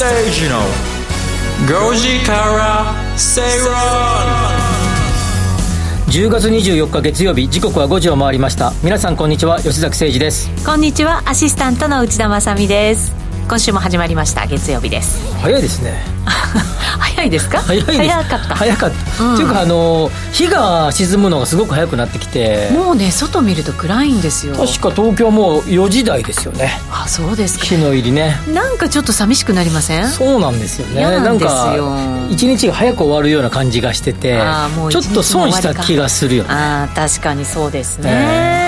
[0.00, 3.74] 吉崎誠二の5時から正論
[6.08, 8.72] 10月24日月曜日時刻は5時を回りました。
[8.82, 9.58] 皆さんこんにちは。
[9.58, 10.48] 吉崎誠二です。
[10.64, 11.28] こんにちは。
[11.28, 13.12] アシスタントの内田まさです。
[13.46, 14.46] 今週も始まりました。
[14.46, 15.20] 月曜日です。
[15.36, 16.02] 早いですね
[17.00, 17.60] 早いですか？
[17.62, 17.98] 早いです。
[17.98, 18.54] 早かった。
[18.56, 22.70] 早かった、うん、っていうかあの日が沈むのがすごく早くなってきて。
[22.72, 24.54] もうね外見ると暗いんですよ。
[24.54, 26.80] 確か東京もう4時台ですよね。
[26.90, 27.64] あそうですか。
[27.66, 28.38] 日の入りね。
[28.52, 30.08] なんかちょっと寂しくなりません？
[30.08, 31.02] そうなんですよね。
[31.02, 31.74] なんか
[32.30, 34.40] 一日が早く終わるような感じがしてて
[34.90, 36.50] ちょっと損した気がするよね。
[36.52, 38.59] あ確かにそうですね、えー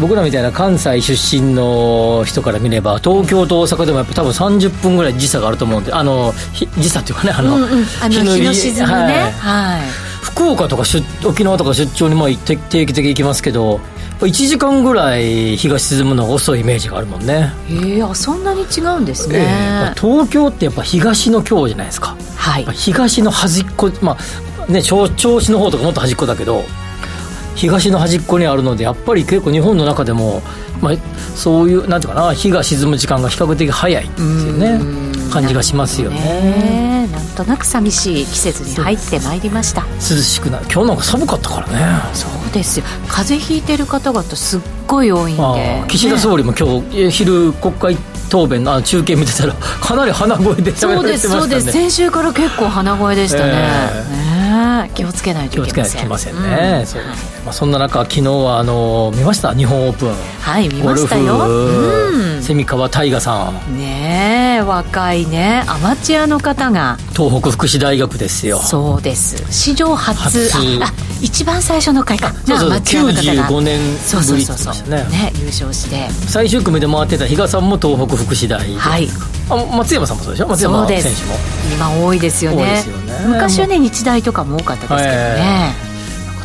[0.00, 6.32] 僕らみたいな関西出身の人から見れば東京と大阪でもやっぱ多分30分ぐらい時差があると思うんであの
[6.78, 9.88] 時差っていうかねあの,、うんうん、あの日の日の沈みね、はい、はい、
[10.22, 10.84] 福岡とか
[11.24, 13.80] 沖縄とか出張にまあ定期的に行きますけど
[14.20, 17.52] 1時間ぐらい日が沈むのが遅いイメージがあるもんね。
[17.68, 24.16] へえそんなに違うんですね、えー、東京ってやっぱ東の京じゃないですか、はい、東の端っこま
[24.68, 25.08] あね銚
[25.40, 26.64] 子の方とかもっと端っこだけど
[27.54, 30.42] 東の端っこにあるのでやっぱり結構日本の中でも、
[30.80, 30.94] まあ、
[31.34, 37.08] そういうなんていうかな日が沈む時間が比較的早いですよね感じがしますよね。
[37.10, 39.82] なんとなく寂しい季節に入ってまいりました。
[39.94, 40.66] 涼しくなる。
[40.70, 42.02] 今日なんか寒かったからね。
[42.12, 42.84] そうですよ。
[43.08, 45.84] 風邪ひいてる方々すっごい多いんで。
[45.88, 47.96] 岸田総理も今日、昼国会
[48.28, 51.02] 答弁の中継見てたらかなり鼻声で喋られてましたね。
[51.02, 51.72] そうですそうです。
[51.72, 54.41] 先週から結構鼻声でしたね、えーね
[54.94, 56.08] 気をつけないといけません。
[56.08, 57.02] ませんね、うん、そう。
[57.44, 59.54] まあ、そんな中昨日はあの見ました？
[59.54, 60.14] 日本オープン。
[60.40, 63.78] はい見ましたよ、うん、蝉川大我さん。
[63.78, 65.64] ねえ若いね。
[65.66, 66.96] アマチュアの方が。
[67.16, 68.58] 東北福祉大学ですよ。
[68.58, 69.42] そうです。
[69.50, 70.48] 史上初。
[70.48, 70.82] 初。
[70.82, 72.32] あ一番最初の回か。
[72.32, 72.70] そうそう。
[72.70, 73.80] そう95年
[74.28, 74.42] ぶり。
[74.42, 75.04] ってましたね。
[75.04, 76.08] ね優勝して。
[76.28, 79.08] 最終組で回ってた比嘉さんも東北福祉大はい。
[79.41, 80.48] あ松山さんもそうでしょ？
[80.48, 81.34] 松山選手も。
[81.74, 82.84] 今多いですよね、ね、
[83.26, 85.74] 昔はね日大とかも多かったですけどね、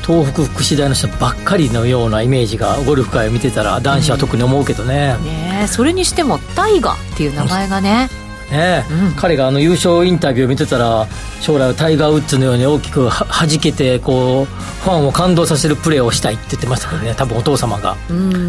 [0.05, 8.09] 東北福祉大の人ばっかりのようなイメージがゴルフ界を見てたら男子は特に思うけどね、うん、ねそれにしてもタイガっていう名前がね
[8.51, 11.07] ね、うん、彼があの優勝インタビューを見てたら
[11.41, 17.13] 将来はタイガー・ウッズのように大きくはじけてこうファンを感動させるプレーをしたいって言ってましたけどね。
[17.15, 17.97] 多分お父様が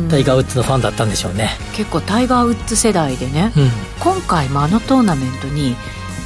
[0.09, 1.51] タイガー・ウッズのファンだったんでしょうね。
[1.75, 3.71] 結構タイガー・ウッズ世代でね、うん、
[4.01, 5.77] 今回もあのトーナメントに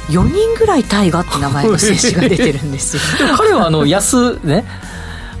[0.09, 3.01] 4人ぐらいタイガーって名前の選手が出てるんですよ。
[3.37, 4.65] 彼はあの安ね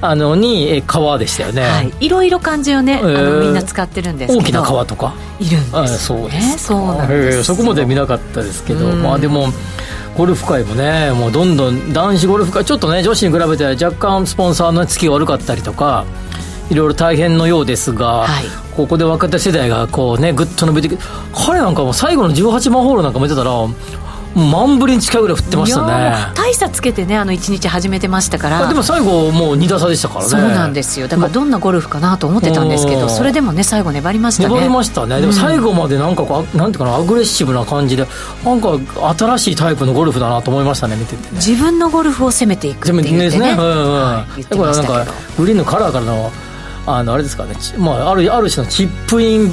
[0.05, 4.39] あのに川でしたよね、はい、いろいろ漢字をね、えー、あのみんな使ってるんですけど。
[4.39, 5.13] 大きな川とか？
[5.39, 9.47] いるんですそうですそうなんですそこまで見なかったですけど、まあでも
[10.17, 16.05] ゴルフ界もねもうどんどん男子ゴルフ界ちょっとね女子に比べて若干スポンサーの付きが悪かったりとか
[16.69, 20.97] いろいろ大変のようですが、はい、ここで若手世代がこうねぐっと伸びて
[21.33, 23.51] 彼なんかも最後の18番ホールなんか見てたら
[24.35, 26.15] 万ぶりに近いぐらい振ってましたね。
[26.35, 28.67] 大差つけてねあの1日始めてましたから。
[28.67, 30.29] でも最後もう2打差でしたからね。
[30.29, 31.07] そうなんですよ。
[31.07, 34.49] だからどんなゴルフかなと思ってたんですけどそれでもね最後粘りましたね。
[34.49, 35.21] 粘りましたね。
[35.21, 38.07] でも最後までなんかこう、なんていうかなアグレッシブな感じで
[38.43, 38.79] なんか
[39.15, 41.29] 新しいタイプのゴルフだなと思いましたね見ててね。
[41.33, 45.05] 自分のゴルフを攻めていくって言ってねですね、うんうん、はい、だからなんか
[45.37, 46.31] グリーンのカラーからの
[46.85, 49.51] あのあれですかね、まあ、あるある種のチップイン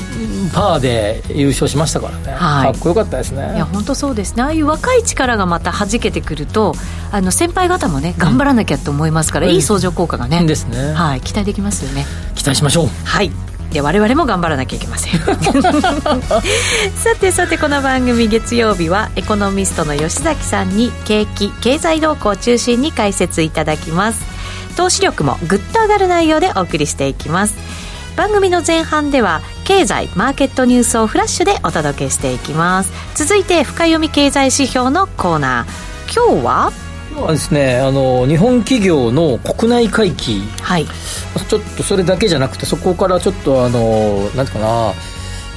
[0.53, 3.55] パーで優勝しましたからね、はい、かっこよかったですね。
[3.55, 4.43] いや本当そうですね。
[4.43, 6.75] ああいう若い力がまたはじけてくると
[7.13, 12.05] あの先輩方もね頑張らなきゃと思いますから、うん、いい相乗効果がねですね、はい、期待できますよね。
[12.35, 12.87] 期待しましょう。
[13.05, 13.31] はい。
[13.73, 15.21] で我々も頑張らなきゃいけません。
[15.23, 24.40] さてさてこの番組月曜日はエコノミストの吉崎さんに景気経済動向を中心に解説いただきます
[24.77, 27.55] 投資力もぐっと上がる内容でお送りしていきます。
[28.17, 32.93] 番組の前半では経済マーケットニュースをフラッシュでお届けしていきます。
[33.15, 36.15] 続いて深読み経済指標のコーナー。
[36.15, 36.73] 今日は？
[37.13, 44.93] 今日はですねあの日本企業の国内回帰、はい、ちょっとそれだけじゃなくてそこからちょっとあのなんていうかな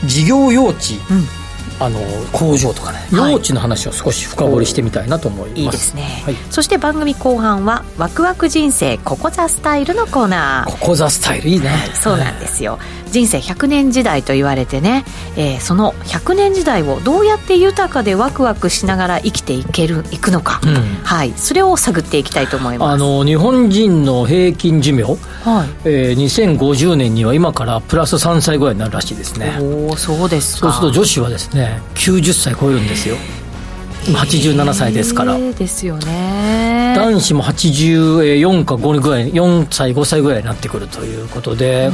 [0.06, 1.43] 事業用地、うん
[1.80, 2.00] あの
[2.32, 5.62] 工場とかね、はい、用地の話を少し深掘りしてみたいなと思います。
[5.62, 10.72] いいですね、はい、そして番組後半は「ワクワク人生ここザスタイル」のコーナー。
[10.72, 12.80] ここザスタイルいいね、はい、そうなんですよ、
[13.14, 15.06] 人生100年時代と言われてね、
[15.38, 20.74] えー、その100年時代をどうやって豊かでワクワクしながら生きていけるいくのか、うん、
[21.04, 22.94] はい、それを探っていきたいと思います。
[22.94, 25.70] あの日本人の平均寿命、はい。
[25.86, 29.60] えー、2050年には今からプラス3歳ぐらいになるらしいですね。
[29.60, 31.63] おそうですそうすると女子はですね
[31.96, 33.16] 90歳超えるんですよ。
[34.06, 36.94] 87歳ですから、ですよね。
[36.96, 41.90] 男子も84か5ぐらい4歳5歳ぐらいになってくるということで、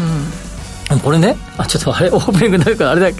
[0.91, 0.99] うん。
[0.99, 3.17] これね、あ、ちょっとあれ、オープニングなんかあれだ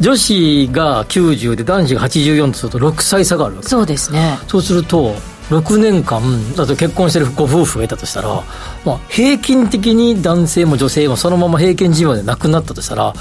[0.00, 3.68] 女子が90で男子が84とすると6歳差があるわけ。
[3.68, 4.38] そうですね。
[4.48, 5.14] そうすると、
[5.48, 6.22] 6年間、
[6.54, 8.28] だと結婚してるご夫婦がいたとしたら、
[8.84, 13.14] まあ、平均的に男性も女性もそのまま平均寿命で亡くなったとしたら、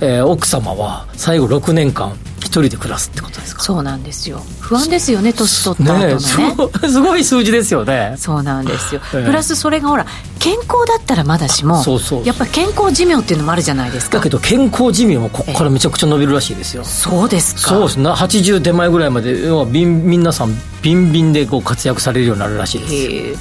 [0.00, 3.62] えー、奥様は最後6年間一人で暮らすってことですか？
[3.62, 4.40] そうなんですよ。
[4.60, 6.14] 不安ですよね年取った後のね。
[6.14, 6.20] ね
[6.88, 8.14] すごい数字ですよね。
[8.18, 10.06] そうなんですよ、ええプラスそれがほら
[10.38, 14.18] 健康だったらまだしもそうそうやっぱ健康寿命っていうのもあるじゃないですか。
[14.18, 16.84] だけど健康寿命もここからめちゃくちゃ伸びるらしいですよ。
[16.84, 17.60] そうですか。
[17.70, 17.96] そうです。
[17.98, 22.94] ね80手前ぐらいまで要はビン皆さんビンビンでこう活躍されるようになるらしいです。
[22.94, 23.36] へえ。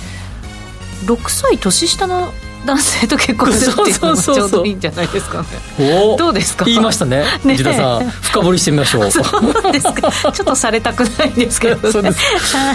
[1.06, 2.34] 6歳年下の
[2.66, 4.60] 男性と結婚するっていうのもちそうそうそうそう。
[4.60, 5.48] ょうどいいんじゃないですかね。
[5.80, 6.16] お。
[6.18, 6.66] どうですか？
[6.66, 7.24] 言いましたね。
[7.44, 7.56] ねえ。
[7.56, 9.12] 内田さん深掘りしてみましょう。
[9.12, 10.12] そうですか。
[10.32, 12.20] ちょっとされたくないんですけど、ね、そうです。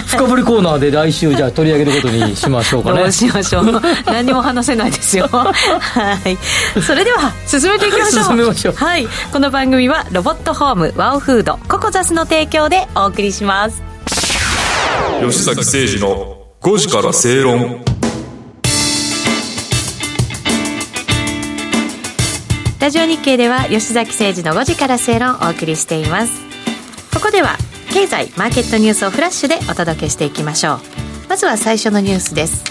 [0.07, 3.01] 深掘りコーナーで来週じゃあ取り上げることにしましょうかね。
[3.03, 3.81] どうしましょう？
[4.05, 5.27] 何にも話せないですよ。
[5.31, 5.49] は
[6.25, 6.37] い。
[6.81, 8.23] それでは進めていきましょう。
[8.25, 8.75] 進めましょう。
[8.75, 9.07] はい。
[9.31, 13.81] この番組はロボットホームワオフードココザスの提供でお送りします。
[15.21, 17.81] 吉崎誠二の5時から正論
[22.79, 26.31] ラジオ日経では吉崎誠二の5時から正論をお送りしています。
[27.13, 27.57] ここでは
[27.91, 30.79] 経済マーケットニュースをフラッシュでお届けしていきましょう。
[31.27, 32.63] まずは最初のニュースです。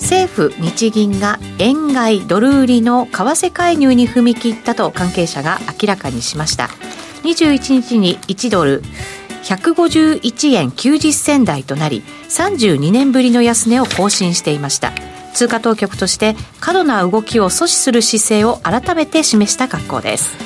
[0.00, 6.68] 政府日銀が円買いドル売りの為替介入に踏み切ったと関係者が明らかにしました。
[7.22, 8.82] 21日に1ドル
[9.44, 14.92] 151円90銭台となり32年ぶりの安値を更新していました。
[15.38, 20.36] 通貨当局として過度な動きを阻止する姿勢を改めて示した格好です。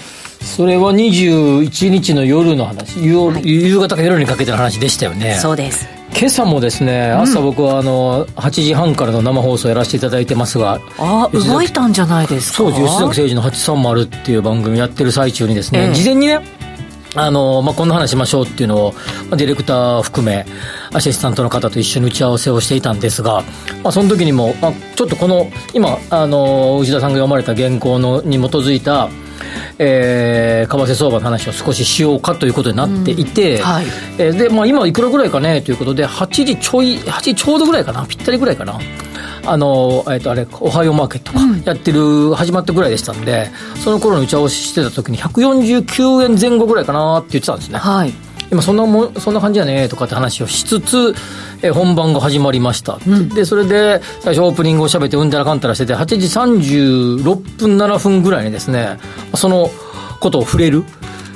[0.56, 3.42] それは21日の夜の話夕,、はい。
[3.48, 5.38] 夕方から夜にかけての話でしたよね。
[5.40, 5.88] そうです。
[6.14, 12.56] 今朝もですね朝僕はあの8時半からの生放送やらせていただいてますがあ吉崎動いたんじゃないですか？
[12.58, 15.94] そう吉崎誠二の830っていう番組やってる最中にですね、ええ。
[15.94, 16.40] 事前にね
[17.14, 19.00] あの、まあ、こんな話しましょうっていうのを、ま
[19.32, 20.46] あ、ディレクター含め、
[20.92, 23.42] アシスタントの方と一緒に打ち合わせをしていたんですが、
[23.82, 29.08] まあ、その時にも、まあ、ちょっとこの、今、あの、内田さんが読まれた原稿のに基づいた、
[29.78, 33.86] えー、為替相場の話を少ししようかということになっていて、うんはい
[34.18, 38.78] えーで、まあ、今いくらぐらいかねということで、8時ちょい、8時ちょうどぐらいかな、ぴったりぐらいかな。
[39.44, 43.50] あの、えっ、と、あれ、おはようマーケットがやってる、始まったぐらいでしたんで、
[43.82, 47.78] その頃の打ち合わせしてた時に149円前後ぐらいかなって言ってたんですね。
[47.78, 48.12] はい。
[48.52, 51.14] 今そんなもんそんな感じやねとかって話をしつつ、
[51.62, 52.98] えー本番が始まりました、
[53.34, 56.26] でそれで最初オープニングを喋ってうんたらかんたらしてて8時
[57.22, 58.98] 36分7分ぐらいにですね
[59.34, 59.70] その
[60.20, 60.84] ことを触れる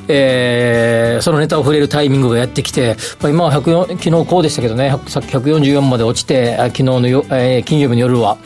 [0.08, 8.38] えーそのネタを触れるタイミングがやってきて、まあ、今は1 0昨日こうでしたけどねさっき144まで落ちて昨日のよ、えー金曜日の夜は。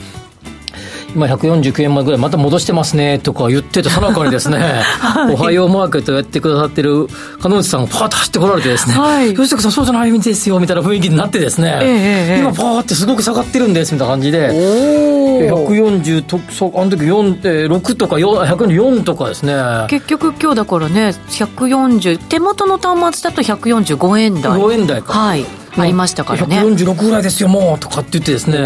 [1.15, 4.83] 今149円前ぐらいまた戻してますねとか言ってたさなかにですね、
[5.31, 7.09] お はようマーケットやってくださってる
[7.41, 9.35] 金内さんがパーッと走ってこられてですね、はい。
[9.35, 16.41] 吉崎さんそうじゃないんですよみたいな雰囲気になってですね、ええええ今パーってすごく下がってるんですみたいな感じで、え140と
[16.81, 19.55] あの時4、えー6とか4 144とかですね。
[19.89, 24.53] 結局今日だからね140手元の端末だと145円台。
[24.53, 25.13] 5円台か。
[25.13, 25.45] はい
[25.77, 26.61] ありましたからね。
[26.61, 28.59] 146ぐらいですよもうとかって言ってですね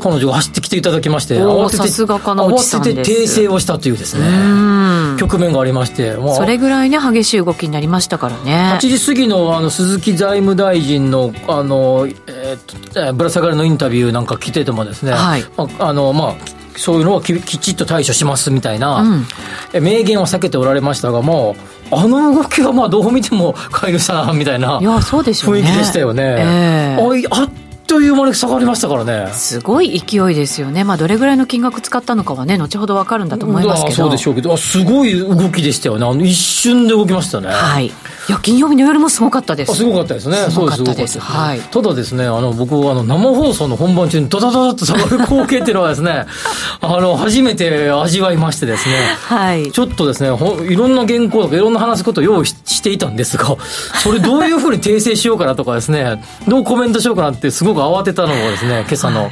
[0.00, 5.16] 彼女が走ってきていただきまして慌てて慌てて訂正をしたというですねうん。
[5.18, 8.72] 局面がありまして、まあそれぐらいね激しい動きになりましたからね。
[8.74, 15.44] 8時過ぎのあの鈴木財務大臣のあの、えーぶら下がりのインタビューなんか来ててもですね、はい。
[15.56, 16.34] まああのまあ、
[16.76, 19.26] そういうのはききちっと対処しますみたいな、うん。
[19.72, 25.62] え明言は避けておられましたがもうあの動きはまあどう見ても買い主だなみたいないやそうでしょうね。
[25.62, 27.02] 雰囲気でしたよね、ええ。
[27.02, 27.50] あいあっ
[27.90, 29.32] という間に下がりましたからね。
[29.32, 33.94] すごい勢いですよね、まあ、どれぐらいの金額使ったのかはね後ほど分かるんだと思いますけど。
[33.94, 34.52] あそうでしょうけど。
[34.52, 36.06] あすごい動きでしたよね。
[36.06, 37.48] あの一瞬で動きましたね。
[37.48, 37.86] はい。
[37.86, 37.90] い
[38.28, 39.72] や金曜日の夜もすごかったです。
[39.72, 40.36] あすごかったですね。
[40.36, 41.18] すごかったです。
[41.18, 41.60] はい。
[41.60, 46.26] ただですね、あの、僕、あの、生放送の本番中にドダドダっと下がる光景っていうのはですね、
[46.80, 48.94] あの、初めて味わいましてですね、
[49.26, 49.72] はい。
[49.72, 53.56] ちょっとですね、ほんいろんな原稿とかいろんな話すことを用意ししていたんですが、
[54.02, 59.30] それどういうふうに訂正しようかなとかですね、どうコメントしようかなってすごく慌てたのがですね、今朝の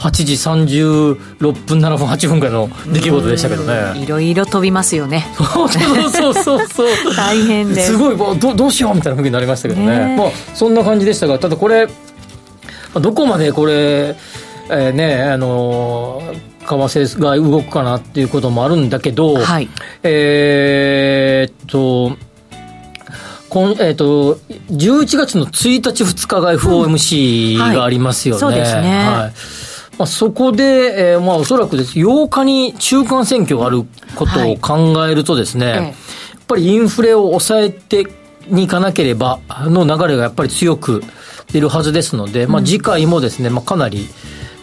[0.00, 0.32] 8時
[0.74, 4.00] 36分、7分、8分ぐらいの出来事でしたけどね。
[4.00, 5.26] いろいろ飛びますよね。
[5.36, 6.88] そうそうそうそう。
[7.16, 7.82] 大変で。
[7.82, 10.16] すすごいもうどどうしようみたいな雰囲気になりましたけどね。
[10.18, 11.92] まあ、そんな感じでしたがただこれま
[12.96, 14.16] あどこまでこれ、
[14.70, 19.68] えーねあのー為替が動くかなっていうこともあるんだけど、はい。
[20.04, 22.16] えーっと
[23.50, 24.36] 今えーっと
[24.70, 28.80] 11月の1日2日が FOMC はいがありますよね、そうですね。
[28.80, 29.32] はい。
[29.98, 31.98] まあ、そこで、えー、まあおそらくです。
[31.98, 35.94] 8日に中間選挙があることを考えるとですね、はい、やっ
[36.46, 38.06] ぱりインフレを抑えて
[38.48, 41.02] にいかなければの流れがやっぱり強く
[41.52, 44.08] 出るはずですので、まあ、次回もですね、まあ、かなり、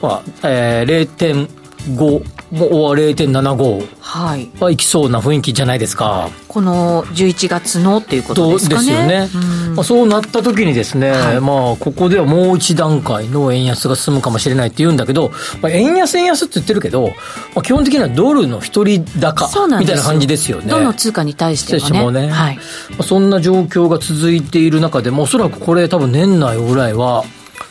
[0.02, 6.30] まあえー、0.5もう0.75はいきそうな雰囲気じゃないですか。
[6.48, 8.86] この11月のっていうことですかね。
[8.86, 9.28] ですよね。
[9.76, 17.08] まあ、そうなった時にですね、はい、まあ、ここではもう一段階の円安が進むかもしれないって言うんだけど、まあ、円安円安って言ってるけど、
[17.54, 19.48] まあ、基本的にはドルの一人高
[19.80, 20.70] みたいな感じですよね。
[20.70, 22.02] どの通貨に対してもね。
[22.02, 22.62] もねはい、ま
[23.00, 27.24] あ、そんな状況が続いている中で、もおそらくこれ多分年内ぐらいは、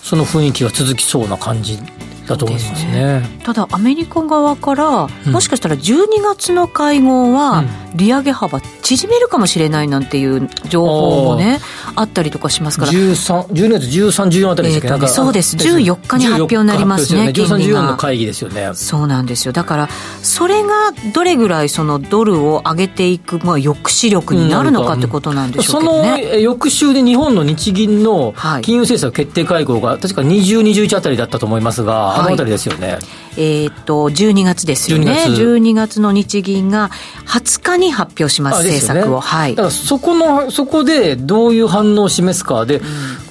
[0.02, 1.78] その雰囲気が続きそうな感じ
[2.26, 7.64] だと思いますね、ね、ただアメリカ側から、うん、もしかしたら12月の会合は
[7.94, 11.60] 利上げ幅縮めるかもしれないなんていう情報もね
[11.94, 12.92] あったりとかしますから。
[12.92, 15.56] 12月13、14あたりでしたっけ、えー、そうです。
[15.56, 16.16] 14日。
[16.18, 18.70] に発表になりますねね13、14の会議ですよね。
[18.74, 19.52] そうなんですよ。
[19.52, 19.88] だから
[20.22, 32.98] それがどれぐらいそのドルを上げていく、まあ、抑止力になるのかってことなんでしょうけどね、その翌週で日本の日銀の金融政策決定会合が確か20、21あたりだったと思いますが、あのあたりですよね。
[33.38, 35.12] えっと、12月ですよね。
[35.26, 36.90] 12月 ,12 月の日銀が
[37.26, 39.20] 20日に発表します、政策を。
[39.20, 39.54] はい。
[39.54, 42.80] だからそこの、そこでどういう反応を示すかで、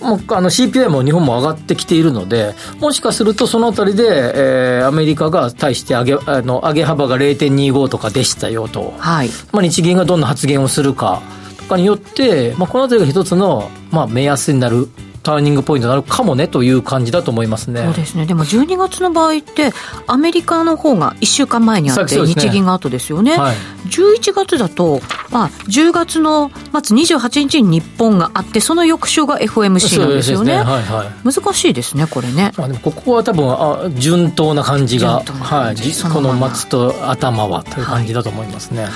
[0.02, 8.94] うん、もうあの CPI も日本も上がってきているので、もしかするとそのあたりで、えー、アメリカが対して上げ、あの、上げ幅が0.25とかでしたよと。
[8.98, 9.30] はい。
[9.52, 11.22] まあ日銀がどんな発言をするか。
[11.66, 14.88] とかによって、まあ、このあたりが一つの、まあ、目安になる
[15.26, 17.84] ターニングポイントになるかもねという感じだと思いますね。
[17.84, 18.28] そうですね。
[18.28, 19.72] でも12月の場合って、
[20.06, 23.36] アメリカの方が1週間前にあって、日銀が後ですよね。
[23.36, 23.56] はい、
[23.90, 25.02] 11月だと、
[25.32, 26.52] まあ、10月の
[26.84, 30.58] 末28日に日本があって、その翌週が FOMC なんですよね。
[30.58, 32.52] ねはいはい、難しいですね、これね。
[32.56, 35.76] まあ、でもここは多分あ順当な感じが、はい、
[36.14, 38.84] この末と頭はという感じだと思いますね。
[38.84, 38.92] はい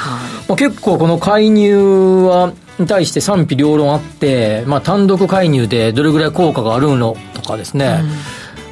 [0.47, 1.75] まあ、結構この介入
[2.27, 8.01] はに対して賛否両論あって、まあ、単独介入でどれぐらい効果があるのとかですね、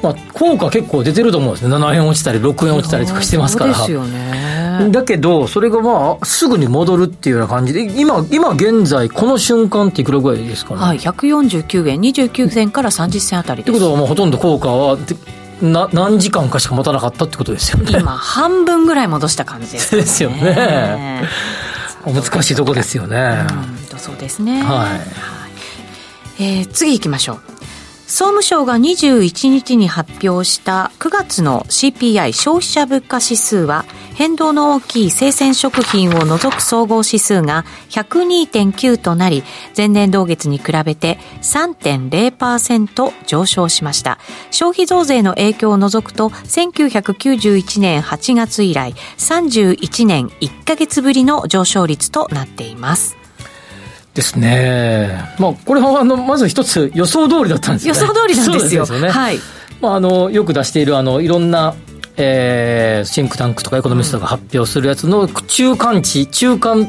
[0.00, 1.74] ん、まあ、効果結構出てると思うんですね。
[1.74, 3.72] 7円落ちたり6円落ちたりとかしてますから。
[3.72, 4.90] ですよね。
[4.90, 10.80] だけどそれがまあすぐに戻るっていうような感じで今今現在この瞬間っていくらぐらいですかね？
[10.80, 13.74] はい149円29銭から30銭あたりです。
[13.74, 14.96] ってことはもうほとんど効果は
[15.60, 17.98] な何時間かしか持たなかったってことですよね。
[17.98, 21.28] 今半分ぐらい戻した感じです、ね、 ですよね
[22.04, 23.46] 難しいとこですよね。
[23.92, 24.62] うん、そうですね。
[24.62, 24.68] はい。
[24.68, 25.00] はい、
[26.42, 27.40] えー、次行きましょう。
[28.08, 33.84] 総務省が21日に発表した9月の CPI 消費者物価指数は
[34.18, 39.44] 変動の大きい生鮮食品を除く総合指数が102.9となり
[39.76, 44.18] 前年同月に比べて3.0%上昇しました
[44.50, 53.16] 消費増税の影響を除くと1991年8月以来31年1ヶ月ぶりの上昇率となっています
[54.14, 55.12] ですね。
[55.38, 58.00] まあ、これはあの、まず一つ予想通りだったんですよね。
[58.00, 58.84] 予想通りなんですよ。
[58.84, 59.10] すよね。
[59.10, 59.38] はい。
[59.80, 61.76] まあ、あの、よく出している、あの、いろんな、
[62.20, 66.84] えー、シンクタンクとかエコノミストが発表するやつの中間値、中間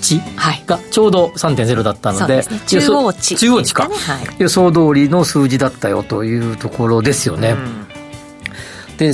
[0.00, 0.20] 値
[0.66, 3.92] がちょうど3.0だったので、はいでね、中央値、中央値か、はい、
[4.38, 7.50] 予想通りの数字だったよというところですよね。
[7.50, 8.96] うん。
[8.96, 9.12] で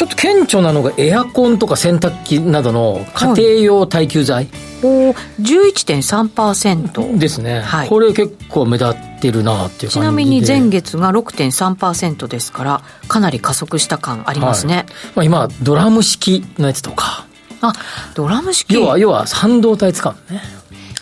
[0.00, 4.48] ちょっと顕著なのがエアコンとか洗濯機などの家庭用耐久財、
[4.82, 17.26] お11.3%ですね、はい、これ結構目立ってるなっていう感じちなみに前月が6.3%ですからかなり加速した感ありますね、はい、まあ、今ドラム式のやつとか。
[17.60, 17.74] あ
[18.14, 18.72] ドラム式？
[18.72, 20.42] 要は要は半導体使うのね。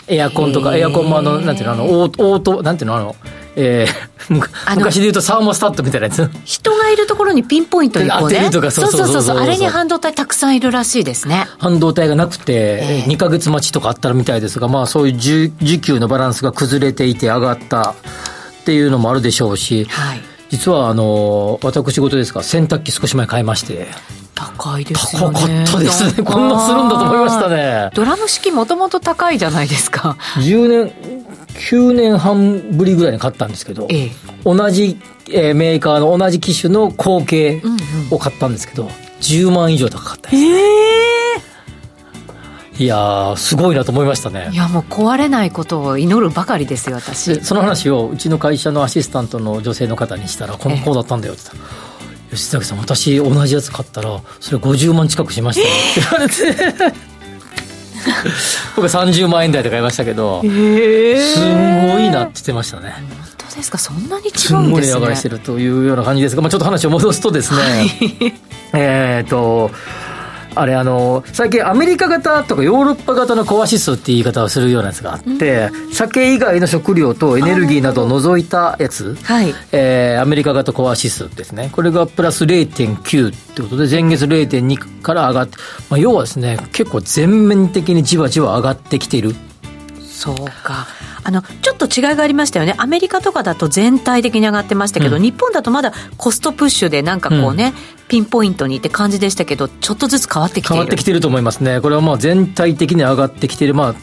[0.08, 3.14] エアコンとかエアコンもあのなんていうのあのオートなんていうのあの
[3.60, 6.30] えー、昔で言うとサーモスタットみたいなやつ。
[6.44, 8.50] 人がいるところにピンポイントにこうね。
[8.52, 9.36] そうそうそうそう。
[9.36, 11.48] あれに半導体たくさんいるらしいですね。
[11.58, 17.94] 半導体がなくて、えー、2か月待ちとかあったらみたいですがまあそういう需給のバランスが崩れていて上がったっ
[18.64, 23.88] ていうのもあるでしょうし、はい、実はあの私事ですが洗濯機少し前買いまして。
[24.34, 25.40] 高いですよね。
[25.40, 26.22] 高かったですね。
[26.22, 27.90] こんなするんだと思いましたね。
[27.94, 30.16] ドラム式もともと高いじゃないですか。
[30.36, 34.10] 10年、9年半ぶりぐらいに買ったんですけど、ええ、
[34.44, 37.62] 同じ、えー、メーカーの同じ機種の後継
[38.10, 40.42] を買ったんですけど、うんうん、10万以上高かったです。
[40.42, 44.50] えー、いやすごいなと思いましたね。
[44.52, 47.42] いや、もう壊れないことを祈るばかりですよ、私。
[47.44, 51.88] その話をうちの会社のアシスタントの女性の方にしたら、この子だったんだよって言ったら、
[52.30, 57.07] 吉崎さん私同じやつ買ったらそれ50万近くしましたって言われて
[58.76, 62.94] 僕は30万円台で買いましたけど、すんごいなって言ってましたね。
[62.96, 63.06] 本
[63.50, 63.78] 当ですか？
[63.78, 64.36] そんなに違うんですね。
[64.36, 68.32] すんごい値上がりしてるというような感じですが、まあ、ちょっと話を戻すとですね、はい、
[68.74, 69.70] えっと、
[70.60, 79.54] あれあの最近アメリカ型とかヨーロッパ型のコア指数っていう言い方をするようなやつがあって、うん、酒以外の食料とエネルギーなどを除いたやつ、はい。
[79.72, 81.70] えー、アメリカ型コア指数ですね。
[81.72, 85.58] これがプラス0.9ってことで前月0.2から上がって、
[85.90, 89.34] まあ、要はですね結構全面的にじわじわ上がってきている。
[90.00, 90.88] そうか
[91.28, 103.94] あのちょっと違いがありましたよね、アメリカとかだと全体的に上がってましたけど、うん、日本だとまだコストプッシュで、なんかこうね、うん、ピンポイントにって感じでしたけど、ちょっとずつ変わってきて変わってきてると思いますね、これはまあ全体的に上がってきてる、まあ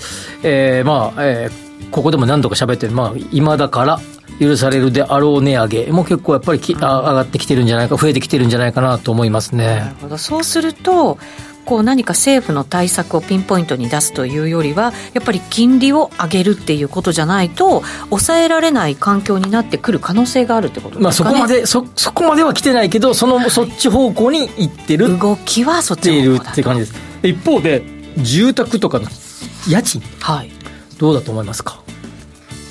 [0.44, 4.00] えーまあえー、ここでも何度か喋ってる、まあ、今だから
[4.40, 9.66] 許されるであろう値上げも結構やっぱりき、うん、上がってきてるんじゃないか、増えてきてるんじゃないかなと思いますね。
[9.66, 10.18] なるほど。
[10.20, 11.18] そうすると
[11.66, 25.18] こう何か政府の対策をピンポイントに出すというよりはやっぱり金利を上げるっていうことじゃないと抑えられない環境になってくる可能性があるってことね、まあ、そこまでそそこまでは来てないけどその、そっち方向に行ってる。
[25.18, 26.94] 動きはそっち方向だって感じです。
[27.24, 27.84] 一方で
[28.18, 29.08] 住宅とかの
[29.68, 30.52] 家賃、はい、
[31.00, 31.85] どうだと思いますか？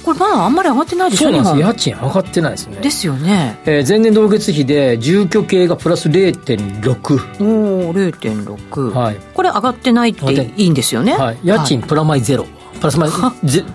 [0.04, 1.68] これまだあんまり上がってないでしょそうなんです。
[1.68, 2.76] 家賃上がってないですね。
[2.80, 12.46] ですよね、えー、前年同月比で住居系がプラス0.6おお0.6、はい、これ上がってないっていいんですよね、はい、家賃プラマイゼロ、
[12.78, 13.11] プラスマイ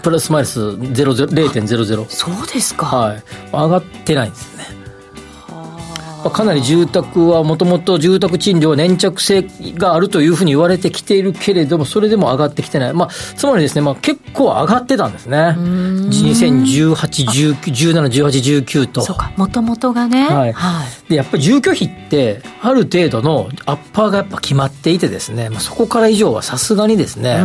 [0.01, 2.85] プラスマイナス0.00そうですか。
[2.85, 3.23] はい。
[3.51, 4.78] 上がってないんですね
[6.29, 9.43] かなり住宅はもともと住宅賃料は粘着性
[9.75, 12.93] があるというふうに言われてきているけれども、それでも上がってきてない。
[12.93, 15.37] まあ、つまりですね、まあ結構上がってたんですね。
[15.37, 19.01] 2018、19、17、18、19と。
[19.01, 20.27] そうか、もともとがね。
[20.27, 20.53] はい。
[20.53, 27.41] はい、で、やっぱり住居費って、ある程度のアッパーがやっぱ決まっていてですね、まあ、そこから以上はさすがにですね、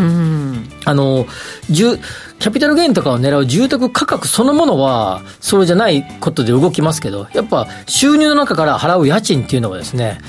[0.85, 1.27] あの、
[1.71, 1.99] 住、
[2.39, 10.21] キャピタルゲインとかを狙う住宅価格そのものは、それじゃないことで動きますけど、やっぱ収入の中から払う家賃っていうのはですね、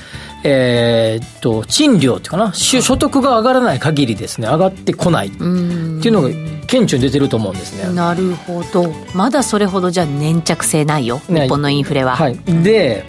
[0.44, 6.28] えー、っと、賃料っていうかな、所得が上がらない限りですね、上がってこないっていうのが
[6.66, 7.92] 顕著に出てると思うんですね。
[7.92, 8.92] なるほど。
[9.12, 12.16] まだそれほどじゃ粘着性ないよ、日本のインフレは。
[12.16, 12.38] はい。
[12.62, 13.04] で、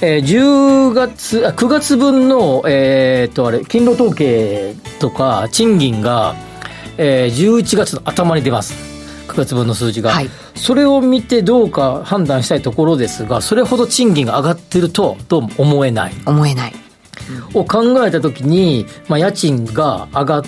[0.00, 6.34] えー、10月、あ9月分の、えー、っと、あれ、勤労統計とか賃金が、
[6.98, 8.74] えー、11月の頭に出ます。
[9.28, 16.12] 9月分の数字が、はい、それを見てどうか判断したいところですがそれほど賃金が上がってるとどうも思えない。
[16.26, 16.81] 思えない
[17.54, 20.44] を考えたときに、まあ、家賃が上がっ、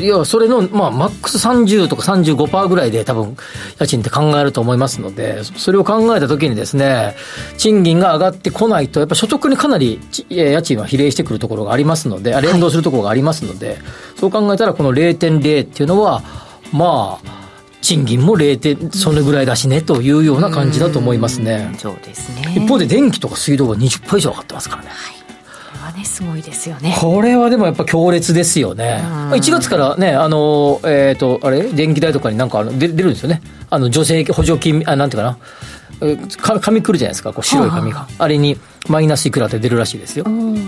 [0.00, 3.36] 要はそれの、まあ、マックス30とか35%ぐらいで多分、
[3.78, 7.16] 家賃って考えると思いますので、それを考えたときにですね、
[7.58, 13.78] 賃金が上がってこないと、やっぱ所得にかなり家賃は比例してくるところがありますので、連動するところがありますので、はい、
[14.16, 16.22] そう考えたらこの0.0っていうのは、
[16.72, 17.36] まあ、
[17.86, 21.70] 賃金も0点、それぐらいだしねというような感じだと思いますね。
[21.72, 22.54] うそうですね。
[22.56, 24.88] 一方で電気とか水道が20%以上上がってますからね。
[24.88, 25.15] はいね
[26.06, 26.96] すごいですよね。
[26.98, 31.64] これはでもやっぱ強烈ですよね、1月からねあのえっ、ー、とあれ？
[31.64, 33.42] 電気代とかになんかあの出出るんですよね。
[33.68, 35.38] あの助成補助金あなんていうかな
[36.60, 40.24] 紙くるじゃないですかこう白い紙があれにマイナスいくらって出るらしいですよ。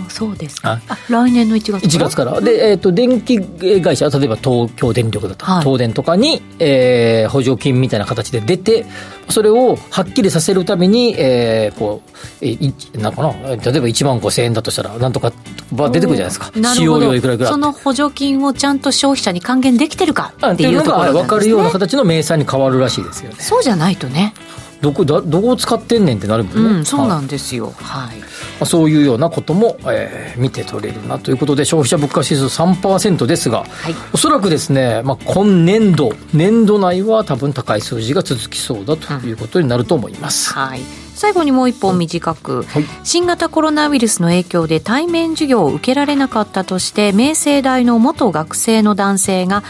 [0.09, 0.81] そうですか。
[0.87, 2.41] あ来年の1月から ?1 月から。
[2.41, 3.39] で、えっ、ー、と、電気
[3.81, 8.85] 会社、例えば東京電力だとか、はい、東電とかに、えー、補助金みたいな形で出て、
[9.29, 12.57] それをはっきりさせるために、えー、こう、え
[12.97, 15.31] なんかな、例えば1万5千円だとしたら、なんとか
[15.71, 16.51] 出てくるじゃないですか。
[16.73, 17.49] 使用量いくらいくら。
[17.49, 23.35] その補助金をちゃんと消費者に還元できてるかっていうところが、ね、分かるような形の明細に変わるらしいですよね。
[23.39, 24.33] そうじゃないとね。
[24.81, 28.25] どこだどこを使ってんねんってなるもんね、うん、そうなんですよ、はい、ま
[28.61, 40.81] あ、そういうようなことも、えー、見て取れるなということで消費者物価指数3%ですが、はい、おそらくですね、まあ、今年度年度内は多分高い数字が続きそうだということになると思います、うん、はい。
[41.19, 49.63] 最後にもう一本短く、はい、新型コロナウイルスの影響で対面授業を受けられなかったとして明星大の元学生の男性が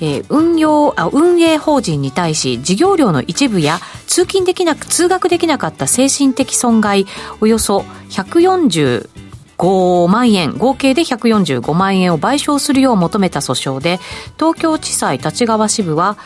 [0.00, 7.06] えー、運用あ運営法人に対し事業料の一部や通勤できなく通学できなかった精神的損害
[7.40, 7.80] およそ
[8.10, 9.08] 140
[9.56, 14.00] 5万円合計で145万円を賠償するよう求めた訴訟で
[14.36, 16.18] 東京地裁立川支部は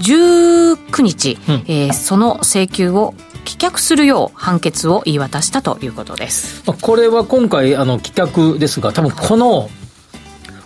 [0.00, 6.64] 19日、うん、えー、その請求を棄却するよう判決を言い渡したということです。
[6.64, 9.70] これは今回あの棄却ですが多分この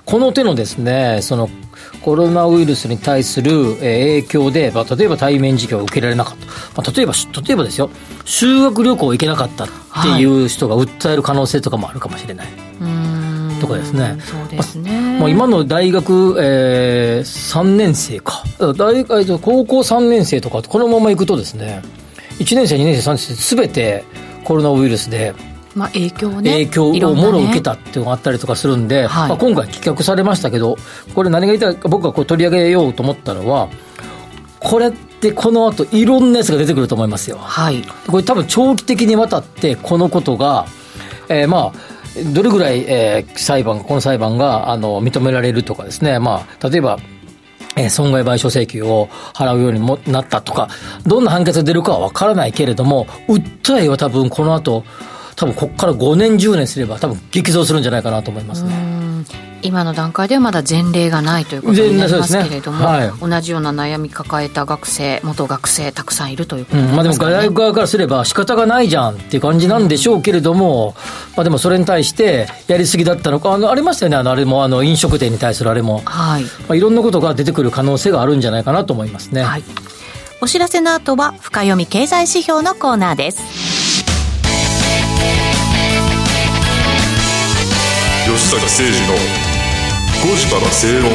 [0.07, 1.49] この手のですねその
[2.03, 6.53] コロナウイルスに対する影響で、まあ、例えば対面授業を受けられなかった、ま
[6.87, 7.91] あ、例えば例えばですよ。
[8.25, 9.69] 修学旅行行けなかったっ
[10.03, 18.45] ていう人が訴える可能性とかもあるかもしれない、はい、かですね、そうですね、まあ、今の大学、えー、3年生か。
[18.77, 21.83] 大学高校3年生とかこのままいくとですね。
[22.39, 24.05] 1年生2年生3年生すべて
[24.45, 25.35] コロナウイルスで
[25.75, 30.77] まあ、影響ね影響をもろ受けたっていうのがあったりとかするんで、はい、まあ、今回棄却されましたけど
[31.15, 33.69] これ何が言いたいか僕がこう取り上げようと思ったのは
[34.59, 37.39] これってこの後いろんなやつが出てくると思いますよ。
[37.39, 40.67] はい、これ多分長期的にわたってこのことが、
[41.29, 46.99] えー、まあどれぐらい、えー、裁判この裁判があの認められるとかですね、まあ、例えば
[47.77, 50.69] えー、損害賠償請求を払うようにもなったとか、
[51.07, 54.85] どんな判決が出るかは分からないけれども、訴えは多分この後、
[55.41, 59.01] 多分ここから5年、10年すれば、多分激増するんじゃないかなと思いますね。
[59.63, 62.85] 今の段階ではまだ前例がないということになりますけれども、ね。
[62.85, 66.89] はい、同じような悩み抱えた学生、元学生、たくさんいるということで、ね。
[66.91, 70.95] うん、まあ、でも大学側からすれば、仕方がないじゃんっていう感じなんでしょうけれども、
[71.37, 76.43] まあ、でもそれに対して、やりすぎだったのか、あのありましたよね、あのあれもあの飲食店に対するあれも、はい。
[76.43, 79.43] まあ、いろんなことが出てくる可能性があるんじゃないかなと思いますね。
[79.43, 79.65] はい、
[80.43, 83.80] お知らせの後は、深読み経済指標のコーナーです。
[88.41, 89.15] 吉坂誠二の
[90.25, 91.13] 5時から正論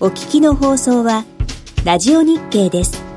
[0.00, 1.24] お聞きの放送は
[1.84, 3.11] ラジオ日経です。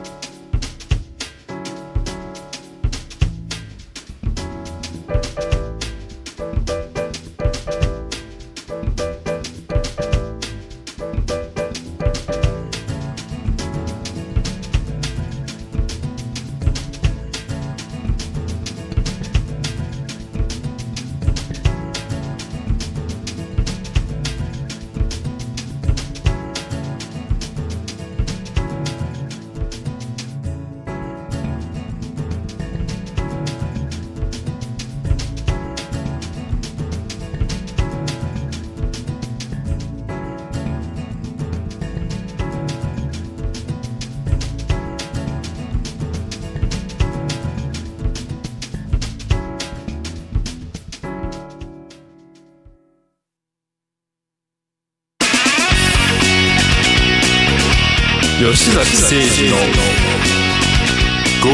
[58.66, 59.58] 吉崎誠二の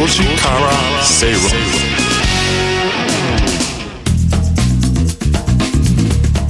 [0.01, 1.41] 5時から正論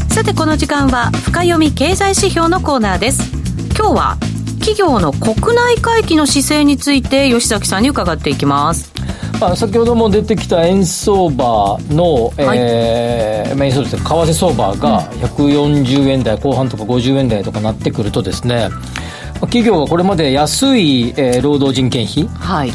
[0.09, 3.31] さてこの時間は深読み経済指標のコーナーです。
[3.75, 4.17] 今日は
[4.59, 8.93] 企業の国内回帰の姿勢について吉崎さんに伺っていきます。
[9.39, 13.89] まあ、先ほども出てきた円相場の、はい、えー、円相場
[14.25, 18.69] 為替相場が140円台後半とか50円台とかなってくるとですね、
[19.47, 22.71] 企業はこれまで安い、えー、労働人件費、はい。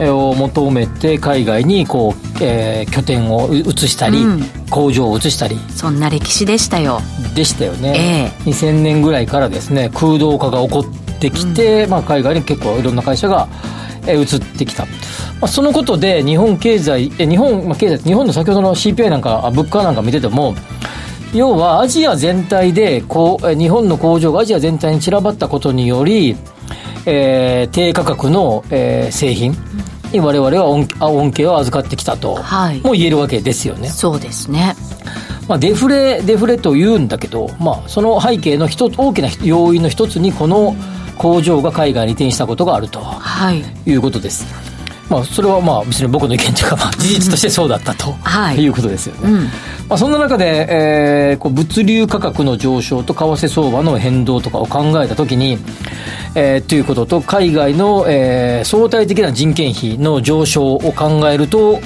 [0.00, 5.56] を求めて海外にこう、えー、拠点を移したり、うん、工場を移したり。
[5.70, 7.00] そんな歴史でしたよ。
[7.34, 13.48] でしたよね、えー、2000年ぐらいからですね空洞化が起こってきて、うん、まあ、海外に結構いろんな会社が、
[14.06, 14.92] えー、移ってきた、ま
[15.42, 20.54] あ、そのことで日本経済え日本、まあ、経済日本の先ほどの CPI なんか物価なんか見てても
[21.32, 26.36] 要はアジア全体でこう日本の工場がアジア全体に散らばったことにより、
[27.06, 29.54] えー、低価格の、えー、製品
[30.12, 33.88] に我々は恩恩恵を預かってきたと、はい、も言えるわけですよね。
[33.88, 34.76] そうですね
[35.48, 40.76] まあ、デフレ、デフレと言うんだけど、まあ、その背景の一大きな要因の一つに、この
[41.18, 44.71] 工場が海外に移転したことがあると、はい、いうことです。
[45.12, 49.30] まあ、それはまあ別に僕の意見というか、まあ、事実としてそうだったと、 はい、いうことですよね。
[49.30, 49.50] うん、ま
[49.90, 55.58] あ、そんな中で、えー、こう物流価格の上昇と為替相場の変動とかを考えたときに、
[56.34, 61.80] えー、ということと、海外の、えー、相対的な人件費の上昇を考えると、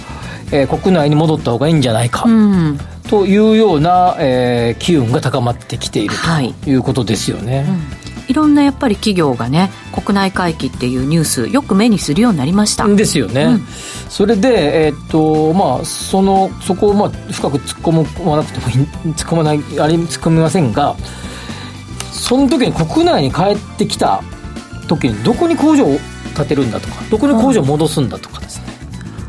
[0.53, 2.25] えー、国内に戻った方がいいんじゃないか。
[2.27, 6.15] うんというような、えー、機運が高まってきている
[6.65, 7.59] ということですよね。
[7.59, 12.87] はいうんいろんなやっぱり企業がね国内回帰っていうニュースよく目にするようになりました。
[12.87, 13.67] ですよね、うん、
[14.09, 20.97] それで、えー、っとまあ、そのそこを、まあ、深く突っ込まなくても突っ込まないあれ突っ込みませんが
[22.13, 24.23] その時に国内に帰ってきた
[24.89, 25.99] 時にどこに工場を
[26.37, 28.67] 建てるんだとかどこに工場を戻すんだとかですね、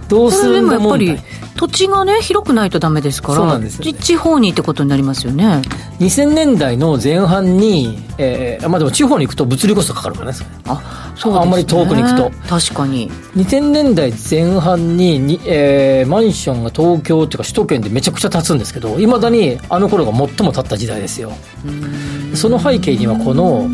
[0.03, 1.19] うん、どうするんだ問題
[1.57, 5.61] 土地がね広くないとダメですからそうなんです地方にってことになりますよね。
[5.99, 12.31] 2000年代の前半に、えーまあ、でも地方に行くと物流コストかかるからねあそう、ね、あんまり遠くに行くと。
[12.47, 13.09] 確かに。
[13.35, 21.31] 2000年代前半にに、えー、マンションが東京っていうか首都圏でめちゃくちゃ建つんですけどいまだにあの頃が最も建った時代ですよ。
[22.35, 23.67] その背景にはこの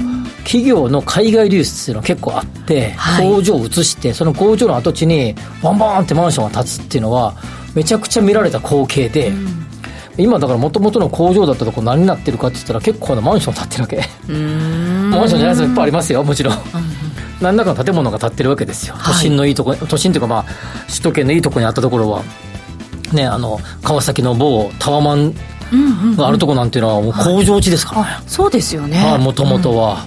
[0.46, 3.28] 企業の海外流出っていうのが結構あって、はい。
[3.28, 7.34] 工場を移してその工場の跡地にバンバーンってマンションが建つっていうのは
[7.75, 9.31] めちゃくちゃ見られた光景で、
[10.17, 13.97] 今だからもともとの工場だったとこ何になってるかって言ったら結構なマンション建ってるわけ。
[14.27, 15.67] マンションじゃないですよ。
[15.69, 16.23] いっぱいありますよ。
[16.23, 16.57] もちろん、
[17.41, 19.13] 何らかの建物が建ってるわけですよ、はい。
[19.13, 20.45] 都心のいいとこ都心というかまあ
[20.88, 22.23] 首都圏のいいとこにあったところは
[23.12, 25.33] ねあの川崎の某タワマン
[26.15, 28.03] があるとこなんていうのはもう工場地ですから。
[28.03, 29.17] ね、そうですよね。
[29.17, 30.05] もともとは、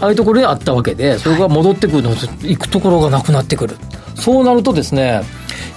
[0.00, 3.76] ああいうところにあったわけでそれが戻ってくるの行くところがなくなってくる。
[4.16, 5.22] そうなるとですね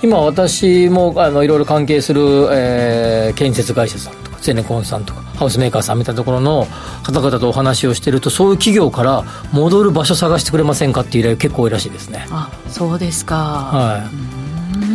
[0.06, 6.68] 今私もあのいろいろ関係する、えー建設会社さんとかゼネコンさんとかハウスメーカーさんみたいなところの
[7.04, 12.28] 方々とお話をしてるとそういう企業から戻る場所探してくれませんかっていう依頼結構多いらしいですね。
[12.30, 13.36] あそうですか。
[13.36, 14.10] は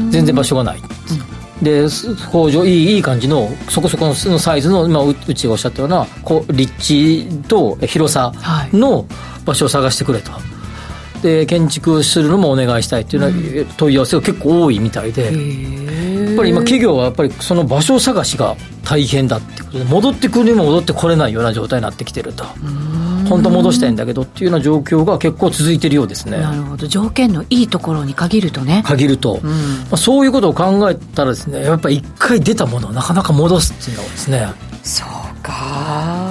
[0.09, 0.81] い、全然場所がない、
[1.61, 1.87] で
[2.31, 8.33] 工場いいいい感じのそこそこのサイズの今ううちがおっしゃったようなこう立地と広さ
[8.73, 9.07] の
[9.45, 10.31] 場所を探してくれと。
[11.23, 15.33] で建築するのもお願いしたいっていうのは、問い合わせが結構多いみたいで、やっ
[16.37, 22.45] ぱり今企業はやっぱりその場所探しが大変だってことで戻ってくるにも戻ってこれないような状態になってきてると。
[23.29, 26.39] 本当戻したいんだけどっていうような状況が結構続いてるようですね。
[26.39, 26.89] なるほど。
[26.89, 28.83] 条件のいいところに限るとね。
[28.85, 29.51] 限ると、ま
[29.93, 34.49] あ、そういうことを考えたらですねやっぱり一回出たものをなかなか戻すっていうのはですね。
[34.83, 35.53] そうか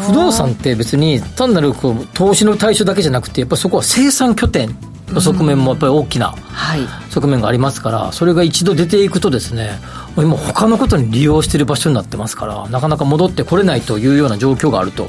[0.10, 4.76] 不動産って別に単なるこう投資の対象だけじゃなくてやっぱりそこは生産拠点
[5.14, 6.82] の側面もやっぱり大きなはい。
[7.12, 9.72] 側面がありますからそれが一度出ていくとですね
[10.18, 15.08] 今他のことに利用している場所になってますからなかなか戻ってこれないというような状況があると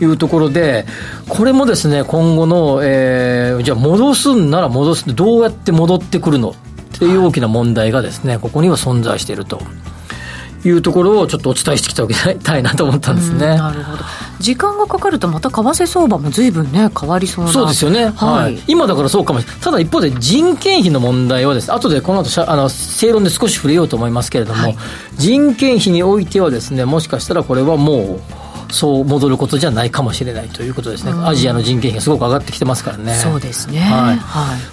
[0.00, 0.86] いうところで
[1.28, 6.54] これもですね今後の、えーじゃあ戻すんなら戻すどうやって戻ってくるのっ
[6.98, 9.60] ていう大きな問題がですねここには存在していると
[10.64, 13.56] いうところをちょっとお伝えしてきておきたいなと思ったんですね。
[13.56, 14.04] なるほど。
[14.40, 17.52] 時間がかかるとまた為替相場も随分ね変わりそうな。
[17.52, 18.42] そうですよね、はい。
[18.44, 18.62] はい。
[18.66, 24.76] 今だからそうかもしれない、ただ一方で人件費の問題はですね、後でこの後あの正論で少し触れようと思いますけれども、はい。
[25.16, 28.20] 人件費においてはですね、もしかしたらこれはもう、
[28.70, 33.14] そう戻ることじゃないかもしれないということですね、アジアの人件費がすごく上がってきてますからね。
[33.14, 33.80] そうですね。
[33.80, 33.88] はい。
[33.88, 34.16] はい。
[34.16, 34.18] ま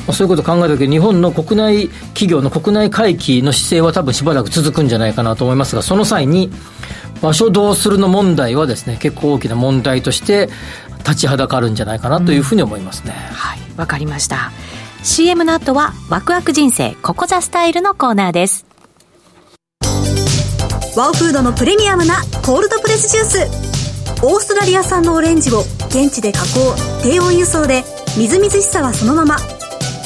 [0.10, 6.52] あ、そういうことを考えたときに日本の国内企業の国内回帰の姿勢は多分しばらく続くんじゃないかなと思いますがその際に
[7.22, 10.50] 場所どうするの問題はですね結構大きな問題として
[11.00, 13.60] 立ちはだかるんじゃないかなというふうに思いますね、はい。
[13.78, 14.52] わかりました。
[15.04, 18.66] CM の後はワクワク人生ココザスタイルのコーナーです。
[20.98, 23.24] ワオフードのプレミアムなコールドプレスジュー
[23.62, 23.67] ス
[24.24, 27.84] オーストラリア産のオレンジを現地で加工低温輸送で
[28.18, 29.38] みずみずしさはそのまま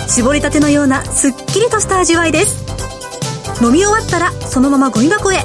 [0.10, 3.63] 絞りたてのようなすっきりとした味わいです。
[3.63, 5.38] 飲み終わったらそのままゴミ箱へ。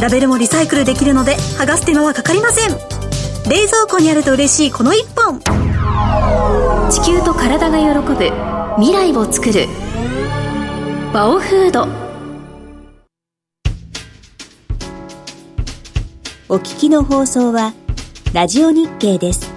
[0.00, 2.70] ラベルもリサイクルできるので剥がす手間はかかりません。
[3.48, 5.38] 冷蔵庫にあると嬉しいこの一本。
[6.90, 8.32] 地球と体が喜ぶ
[8.76, 9.68] 未来を作る。
[11.12, 11.86] バオフード。
[16.48, 17.72] お聞きの放送は
[18.34, 19.53] ラジオ日経です。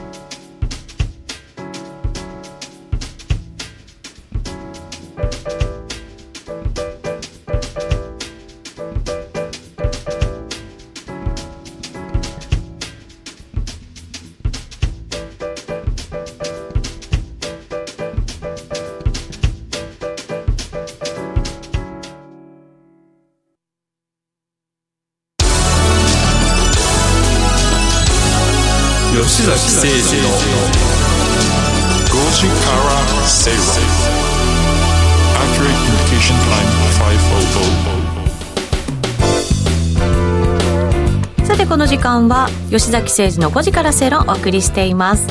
[42.69, 45.25] 吉崎誠二の5時から正論をお送りしています。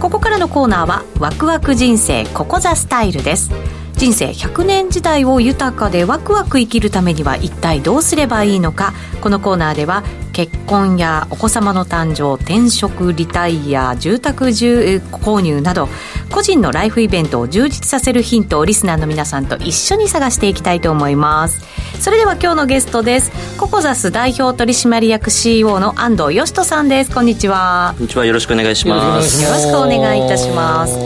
[0.00, 3.50] ここからのコーナーはワクワク人生ここザスタイルです。
[3.96, 8.94] 人生100年時代を豊かでワクワク生きるためには一体どうすればいいのか。
[9.20, 15.88] このコーナーでは結婚やお子様の誕生転職リタイア住宅購入など
[16.32, 21.60] 個人のライフイベントを充実させるヒントをリスナーの皆さんと一緒に探していきたいと思います。
[22.00, 23.30] それでは今日のゲストです。
[23.58, 27.14] ココザス代表取締役 CEO の安藤義人さんです。
[27.14, 27.92] こんにちは。
[27.98, 28.24] こんにちは。
[28.24, 29.42] よろしくお願いします。
[29.42, 30.96] よろしくお願いいたします。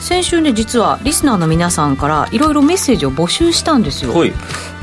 [0.00, 4.12] 先週ね実はリスナーの皆さんからいろいろメッセージを募集したんですよ。
[4.12, 4.32] はい。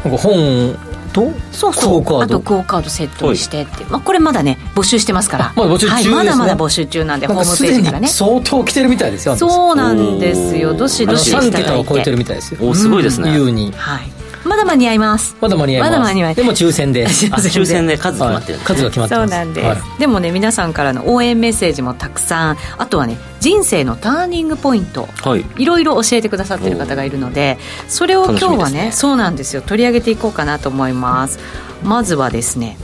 [0.06, 2.04] なんか本とそうそう。
[2.04, 2.36] クオカード。
[2.36, 5.54] あとクオカードセットにしてって、まあ、これまだね募集してますから。
[5.56, 6.15] まだ募集中ですね。
[6.15, 8.08] はい、まだまだ募集中なんでホームページからね。
[8.08, 10.74] 相当来てるみたいですよそうなんですよ。
[10.74, 12.60] どしどしいた3だいて桁を超えてるみたいですよ。
[12.67, 13.72] おすごいですね、優に。
[13.76, 14.19] はい
[14.50, 15.38] まだ間に合います。
[15.40, 15.92] まだ間に合います。
[15.92, 16.36] まだ間に合います。
[16.38, 17.06] でも抽選で。
[17.08, 17.98] 抽選で。
[17.98, 19.32] 数決まってる数が決まってます。
[19.32, 20.00] そうなんです、はい。
[20.00, 22.58] でもね皆さんからの応援メッセージもたくさん。
[22.80, 25.08] あとはね人生のターニングポイント。
[25.24, 25.46] はい。
[25.58, 28.92] いろいろ教えてくださってる方がいるのでそれを今日はねね。
[28.92, 29.62] そうなんですよ。
[29.62, 31.40] 取り上げていこうかなと思います。
[31.84, 32.78] まずはですね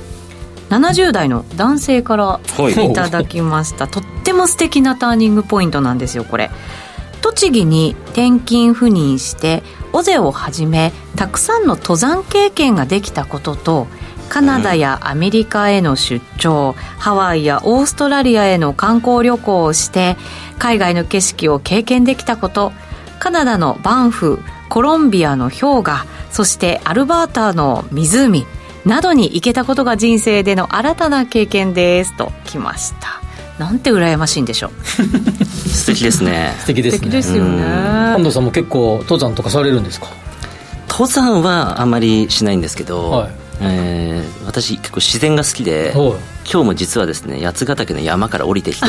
[0.70, 2.72] 70代の男性からはい。
[2.92, 3.88] いただきました。
[3.88, 6.52] とっても素敵なターニングポイントなんですよこれ
[7.26, 13.88] 栃木に転勤赴任して尾瀬をはじめたくさんの登山経験ができたことと
[14.30, 20.18] カナダやアメリカへの出張、ハワイやオーストラリアへの観光旅行をして
[20.60, 22.72] 海外の景色を経験できたこと
[23.18, 24.38] カナダのバンフ
[24.70, 28.46] コロンビアの氷河そしてアルバータの湖
[28.86, 33.25] などに行けたことが人生での新たな経験ですときました
[33.58, 34.72] なんて羨ましいんでしょう。
[35.70, 36.56] 素敵ですね。
[36.60, 36.98] 素敵ですね。
[37.00, 37.64] 素敵ですよね。
[37.64, 40.08] 安藤さんも結構登山とかされるんですか？
[40.90, 43.30] 登山はあまりしないんですけど、はい。
[43.62, 46.08] えー私結構自然が好きではい。
[46.52, 48.88] 今日も実はですね八ヶ岳の山から降りてきて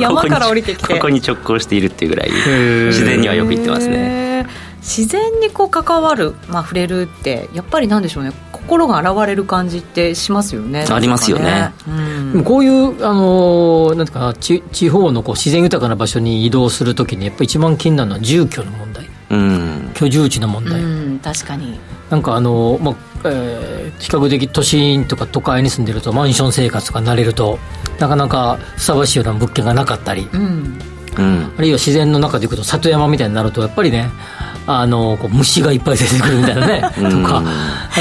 [0.00, 0.92] 山から降りてきて。
[0.94, 2.86] ここに直行しているっていうぐらいー。
[2.88, 4.46] 自然にはよく行ってますね
[4.80, 8.32] 自然にこう関わる、まあ、触れるってやっぱりなんでしょうね。
[8.52, 10.84] 心が洗われる感じってしますよね。
[10.88, 11.72] ありますよね。
[11.88, 12.32] うん。
[12.32, 19.08] でもこういう、あのーなんていうかな地地方のこう自然豊かな場所に移動するときにやっぱり一番気になるのは住居の問題。
[19.30, 19.90] うん。
[19.94, 21.78] 居住地の問う題、ん確かに。
[22.10, 27.58] なんかあのーまあえー比較的都心とか都会に住んでるとマンション生活とかになれると
[27.98, 30.28] なかなかふさわしいような物件がなかったり。
[30.32, 30.78] うん
[31.18, 31.52] うん。
[31.56, 34.10] あるいは自然の中で行くと里山みたいになるとやっぱりね
[34.66, 37.24] あのこう虫がいっぱい出てくるみたいなねと うん。
[37.24, 37.40] か。
[37.40, 37.50] な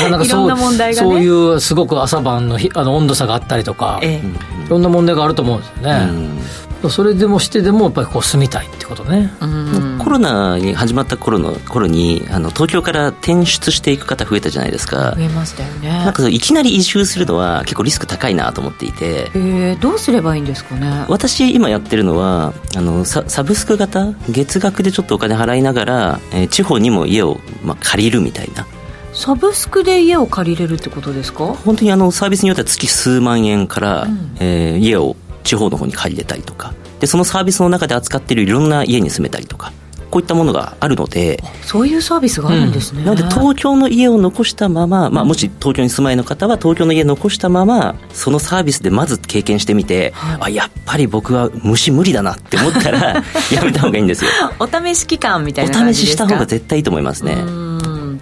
[0.04, 0.94] かなかそうね。
[0.94, 4.22] そういうすごく朝晩のひあの温度差があったりとか、え
[4.66, 6.40] いろんな問題があると思うんですようね、ん
[6.88, 9.34] それでもしてでもやっぱりこう住みたいってことね。
[9.42, 9.48] えう
[9.96, 10.00] ん。
[10.00, 15.14] コロナに始まった頃の頃にあの東京から転出していく方増えたじゃないですか。
[15.18, 15.90] 増えましたよね。
[15.90, 19.30] なんかいきなり移住するのは結構リスク高いなと思っていて。
[19.36, 21.06] えー、どうすればいいんですかね？
[21.10, 28.66] 私今やってるのはあのササブスク型月額でちょっとお金払いながら、えー地方にも家を、まあ、借りるみたいな。
[29.12, 31.46] サブスクで家を借りれるってことですか？
[31.48, 34.36] 本当にあのサービスによっては月数万円から、うん。
[34.40, 36.74] えー家を地方の方に借りれたりとか。
[37.00, 39.72] でそのサービスの中で扱っているいろんな家に住めたりとか。
[40.10, 41.42] こういったものがあるので。
[41.62, 53.24] そういうサービスがあるんですね、なので東京の家を残したまま、まあ、もし東京に住まいの方は東京の家残したままそのサービスでまず経験してみて、あやっぱり僕は虫無理だなって思ったら
[53.54, 54.32] やめた方がいいんですよ。
[54.60, 57.34] お試し期間みたおいな感試しした方が絶対いいと思いますね。
[57.34, 57.69] うん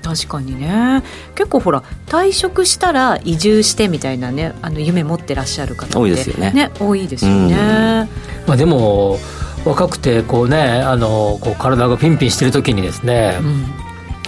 [0.08, 1.04] 確かにね。
[1.36, 6.72] 結構ほら退職したら移住してみたいなねあの夢持ってらっしゃる方って多いですよね。
[6.80, 8.10] 多いですよね、
[8.48, 9.20] まあ、でも
[9.65, 13.38] 若くてこうねあのこう体がピンピンしてる時にですね、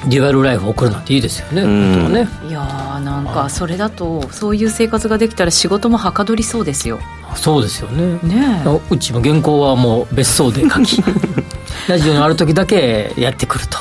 [0.10, 1.94] デュアルライフを送るなんていいですよね、うん。
[1.94, 2.50] 本当はね。
[2.50, 7.00] いやーなんかそれだとそういう生活ができたら仕事もはかどりそうですよ。
[7.36, 8.20] そうですよね。
[8.24, 8.94] ねえ。
[8.94, 11.02] うちも原稿はもう別荘で書き
[11.88, 13.78] ラジオのある時だけやってくると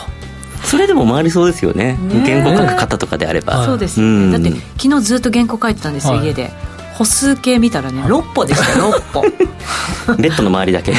[0.68, 1.94] それでも回りそうですよね。
[1.94, 3.66] ね原稿書く方とかであれば、はい。
[3.66, 4.30] そうですようん。
[4.30, 6.26] ねだって昨日ずっと原稿書いてたんですよ、はい。
[6.26, 6.50] 家で。
[6.98, 9.22] 歩数計見たらね6歩でしたよ6歩。
[10.20, 10.92] ベッドの周りだけ。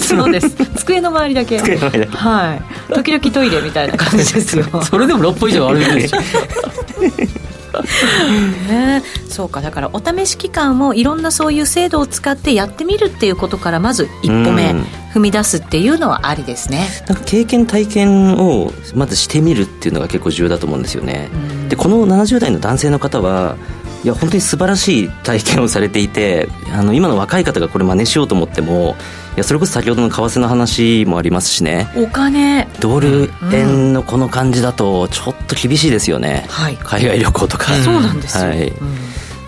[0.00, 1.58] そうです 机の周りだけ。
[1.58, 2.16] 机の周りだけ。
[2.16, 2.62] はい。
[2.94, 4.64] 時々トイレみたいな感じですよ。
[4.82, 6.18] それでも6歩以上歩いてるでしょ
[7.82, 9.02] ね。
[9.28, 9.60] そうか。
[9.60, 14.86] だからお試し期間もいろんなそういう制度を使ってやってみるっていうことからまず一歩目うん。
[15.14, 16.88] 踏み出すっていうのはありですね。
[17.06, 21.30] なんか経験体験をまずしてみるっていうのが結構重要だと思うんですよね。
[21.32, 21.68] うん。
[21.68, 23.56] でこの70代の男性の方は
[24.04, 31.88] いや本当に素晴らしい体験をされていてあの今の若い方がこれ真似しようと思ってもいやそれこそ先ほどの為替の話もありますしね。
[31.96, 32.68] お金。
[32.80, 36.76] ドル円のこの感じだとちょっと厳しいですよね、はい。
[36.76, 38.68] 海外旅行とか、そうなんですよ、はい。
[38.68, 38.96] うん。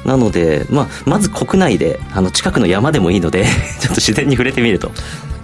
[0.04, 3.44] なので、まあ、まず国内であの近くの山でもいいので
[3.80, 4.90] ちょっと自然に触れてみると。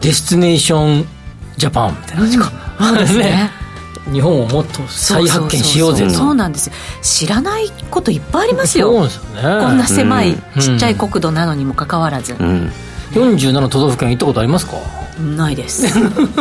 [0.01, 3.51] Destination Japan みたいな感じか、そうですね
[4.11, 6.11] 日本をもっと再発見しようぜと。
[6.11, 6.73] そうなんですよ。
[7.03, 8.91] 知らないこといっぱいありますよ。
[8.93, 9.23] そうですよ
[9.59, 9.65] ね。
[9.65, 10.61] こんな狭いうん。
[10.61, 12.73] ちっちゃい国土なのにもかかわらず、うん
[13.15, 14.77] 47都道府県行ったことありますか？
[15.37, 15.85] ないです。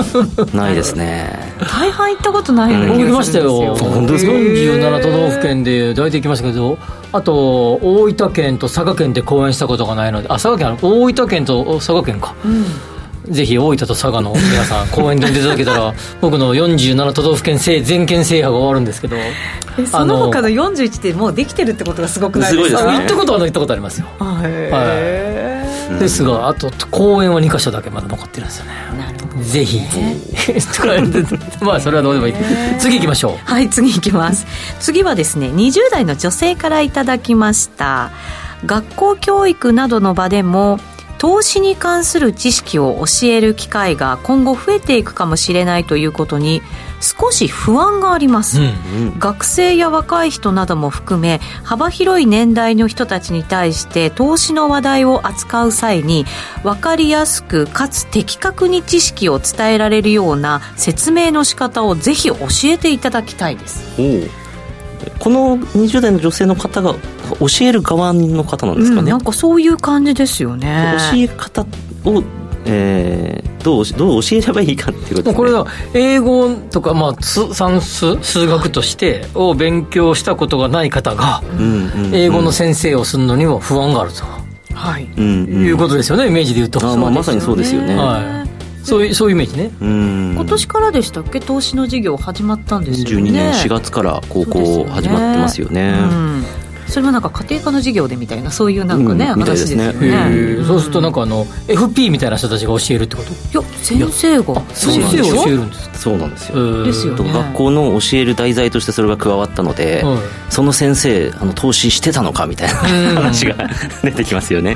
[0.55, 1.53] ないですね。
[1.59, 3.73] 大半行ったことないような僕行きま気がするんしたよ。
[3.73, 3.91] ですよ。
[3.91, 6.77] 本当ですか？47都道府県で大体行きましたけど
[7.11, 10.77] あと大分県と佐賀県で公演したことがないのであ佐賀県ある？
[10.81, 12.33] 大分県と佐賀県か、
[13.29, 22.79] ぜひ大分と佐賀の皆さん公演で出ていただけたら 僕の47都道府県制全県制覇が終わるんですけどえその他の41ってもうできてるってことがすごくないですか？
[22.79, 22.97] すごいですね。
[22.97, 24.05] あ行ったことは行ったことありますよ。
[24.19, 25.20] あへ
[25.99, 28.71] ですがあと公演は2箇所だけまだ残ってるんですよね。
[29.41, 29.79] ぜひ
[30.75, 31.23] とか言って
[31.61, 32.33] まあそれはどうでもいい。
[32.79, 33.37] 次行きましょう。
[33.45, 34.45] はい次行きます。
[34.79, 38.11] 次はですね20代の女性からいただきました。
[38.65, 40.79] 学校教育などの場でも
[41.17, 46.61] 投資に関する知識を教える機会が今後増えていくかもしれないということに
[47.01, 48.71] 少し不安があります、うん
[49.17, 56.25] 学生や若い人なども含め幅広い年代の人たちに対して投資の話題を扱う際に
[56.63, 63.83] 分かりやすくかつ的確に知識を伝えられるような説明の仕方をぜひ教えていただきたいです。
[65.19, 66.93] この20代の女性の方が
[67.39, 70.95] 教える側の方なんですかうん、ね、なんかそういう感じですよね。
[71.11, 71.65] 教え方
[72.05, 72.23] を、
[72.65, 81.43] えーどうどう教えればいいかっていうことです、ね、これは英語とか、まあ、す算数数学としてを勉強したことがない方が
[82.11, 84.23] 英語の先生をするのにも不安があると、
[84.73, 85.07] はい。
[85.15, 85.63] うんうん。
[85.63, 86.79] いうことですよねイメージで言うと。
[86.79, 89.69] あまあまさにそうですよね、はい、そういうそういうイメージね。
[89.79, 90.33] うん。
[90.33, 91.39] 今年からでしたっけ？
[91.39, 93.29] 投資の授業始まったんですよね。
[93.29, 95.99] 12年4月から高校始まってますよね。
[96.01, 96.43] うん
[96.91, 99.93] それはなんか家庭科の授業でみたいなそういうなんかね、うん話ですね。
[99.93, 100.63] ね。
[100.65, 103.31] そうするとなんかあの FP みたいな人たちが教えるってこと？
[103.31, 107.31] いや先生が先生が教えるんですそうなんですよ、ですよね。
[107.31, 110.17] 学校の教える題材としてそれが加わったので、はい。
[110.49, 112.75] その先生あの投資してたのかみたいな
[113.21, 113.55] 話が
[114.03, 114.75] 出てきますよね。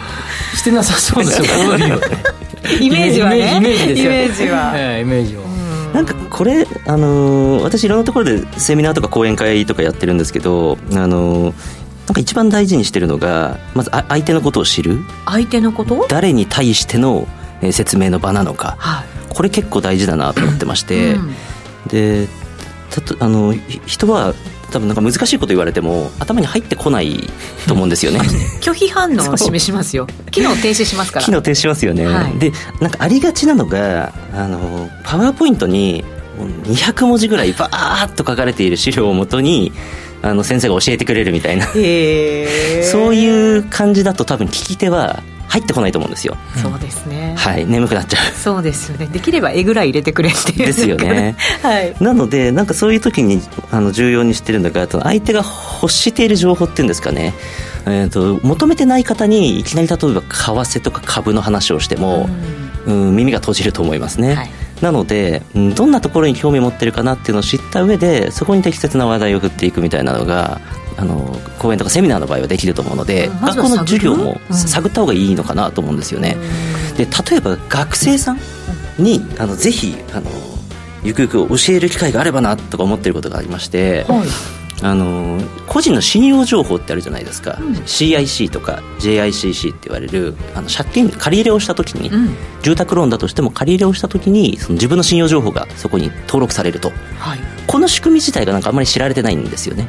[0.56, 1.46] してなさそうですよ
[2.82, 3.58] イメージはね。
[3.58, 4.74] イメージですよイメージは。
[4.76, 5.44] ええイメージは。
[5.94, 11.56] なんかこれ、あのー私いろんなところでセミナーとか講演会とかやってるんですけど、あのー
[12.08, 15.00] なんか一番大事にしてるのがまずあ相手のことを知る。
[15.26, 16.06] 相手のこと？
[16.08, 17.28] 誰に対しての
[17.62, 18.76] えー説明の場なのか。
[18.80, 19.06] はい。
[19.34, 21.36] これ結構大事だなと思ってまして、うん。
[21.88, 22.28] で
[23.20, 24.34] あのひ人は
[24.72, 27.20] 多分なんか難しいこと言われても頭に入ってこない
[27.68, 28.20] と思うんですよね。
[28.62, 30.08] 拒否反応を示しますよ。
[30.32, 31.26] 機能停止しますから。
[31.26, 32.38] 機能停止しますよね、はい。
[32.40, 32.52] で
[32.82, 36.04] なんかありがちなのがあのパワーポイントに
[36.38, 39.72] もう200文字ぐらいバーッと書かれている資料をもとに
[40.26, 41.68] あの先生が教えてくれるみたいな。
[41.68, 46.36] そういう感じだと多分聞き手は入ってこないと思うんですよ。
[46.56, 47.36] そうですね。
[47.38, 49.06] はい眠くなっちゃそうですよね。
[49.06, 51.36] できれば絵ぐらい入れてくれっていうですよね。
[51.62, 53.40] はい、うなのでなんかそういう時に
[53.72, 55.46] あの重要にしてるのがその相手が
[55.82, 57.36] 欲している情報っていうんですかね。
[57.86, 62.28] えー、と求めてない方にいきなり例えば為替とか株の話をしても、
[62.88, 64.50] うん、耳が閉じると思いますね、はい
[64.82, 70.60] なのでうんどんなところに興味を持ってるかなっていうのを知った上でそこに適切な話題を振っていくみたいなのが
[70.98, 76.38] あの講演とかセミナーの場合はできると思うので、うんま学校の授業も探った方がいいのかなと思うんですよね、
[76.98, 78.40] で例えば学生さん
[78.98, 80.30] にあのぜひあの
[81.04, 87.54] ゆくゆく教える機会があればなとか思ってることがありまして、はいあの個人の信用情報ってあるじゃないですか、
[87.86, 92.36] CIC とか JICC って言われるあの借金借り入れをした時に、うん。
[92.62, 96.92] 住宅ローンだとしても借り入れをした時にその自分の信用情報がそこに登録されると。
[97.20, 97.40] はい。
[97.68, 99.88] この仕組み自体がなんかあんまり知られてないんですよね。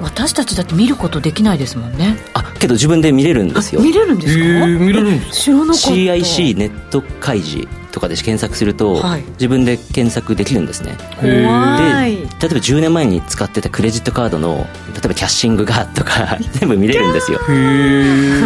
[0.00, 2.16] 私たちだって見ることできないですもんね。
[2.34, 3.80] あけど自分で見れるんですよ。
[3.80, 5.90] あ見れるんですか、へえ見れるんです知らなかった。
[5.90, 9.22] CIC ネット開示とかで検索すると、はい。
[9.32, 10.96] 自分で検索できるんですね。
[11.22, 17.40] で例えば10年前に使ってたクレジットカードの例えばキャッシングがとか 全部見れるんですよ。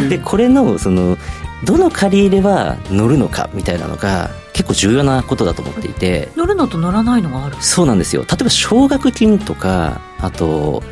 [0.09, 1.17] でこれのその
[1.65, 6.29] どの借り入れは乗るのかみたいなのが結構重要なことだと思っていて。
[6.37, 7.57] 乗るのと乗らないのがある。
[7.61, 8.23] そうなんですよ。
[8.23, 10.83] 例えば奨学金とかあと、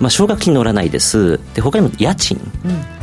[0.00, 1.40] まあ、奨学金乗らないです。
[1.54, 2.38] で他にも家賃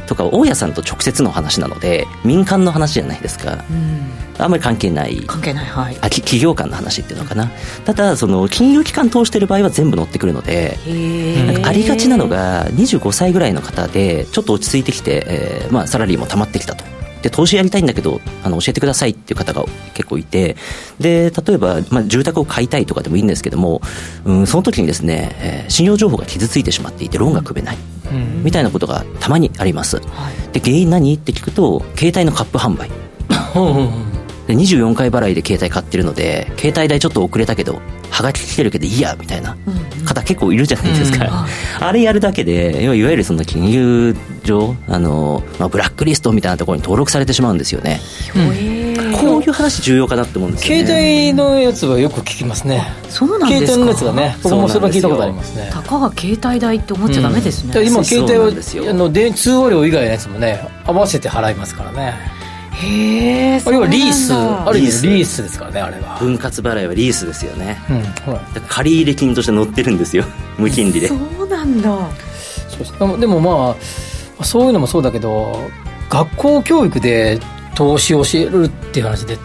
[0.07, 3.63] とか大家さんと直接の話なので民間の話じゃないですか。
[3.69, 4.11] うん。
[4.37, 5.21] あんまり関係ない。
[5.27, 5.97] 関係ないはい。
[6.01, 7.49] あき企業間の話っていうのかな。
[7.85, 16.83] ただその金融機関通してる場合は全部乗ってくるのでへなんかありがちなのが25歳ぐらいの方でちょっと落ち着いてきて、えーまあ、サラリーも溜まってきたと
[17.21, 19.63] で投資やりたいんだけどあの教えてくださいっていう方が
[19.93, 20.55] 結構いて
[20.99, 23.81] で例えば、まあ、住宅を買いたいとかでもいいんですけども、
[24.25, 27.77] うん、その時にですね、えー信用情報が傷ついてしまっていてローンが組めない、
[28.43, 30.01] みたいなことがたまにあります。
[30.51, 32.89] で原因何って聞くと携帯のカップ販売。
[34.47, 37.79] で24回払いで携帯買ってるので携帯代ちょっと遅れたけど
[38.11, 39.55] はがき来てるけどいいやみたいな
[40.05, 41.47] 方結構いるじゃないですか、
[41.79, 48.01] あれやるだけでいわゆるその金融上あの、まあ、ブラックリストみたいなところに登録されてしまうんですよね、
[48.33, 50.85] こういう話重要かなって思うんですよね。
[50.85, 52.91] 携帯のやつはよく聞きますね。
[53.09, 53.71] そうなんですか？
[53.73, 55.69] 携帯のやつがね僕もそれは聞いたことありますね。
[55.71, 58.83] たかが携帯代って思っちゃダメですね、で今携帯そうなんですよ。
[58.85, 62.13] はあの電通話料以外のやつもね合わせて払いますからね
[62.71, 64.33] へえあれはリース。
[64.33, 66.17] ある意リース味リースですからねあれは。
[66.19, 67.81] 分割払いはリースですよね。
[67.89, 70.23] うんほらだから借入金として載ってるんですよ
[70.57, 71.07] 無金利で。
[71.07, 72.09] そうなんだ。
[72.69, 73.19] そうです。
[73.19, 73.75] でもま
[74.39, 75.69] あそういうのもそうだけど
[76.09, 77.39] 学校教育で
[77.75, 79.37] 投資を教えるっていう話で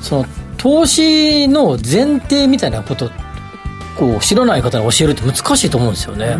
[0.00, 0.26] その
[0.56, 3.23] 投資の前提みたいなことこ
[4.00, 6.36] う知らない方に教えるって難しいと思うんですよね。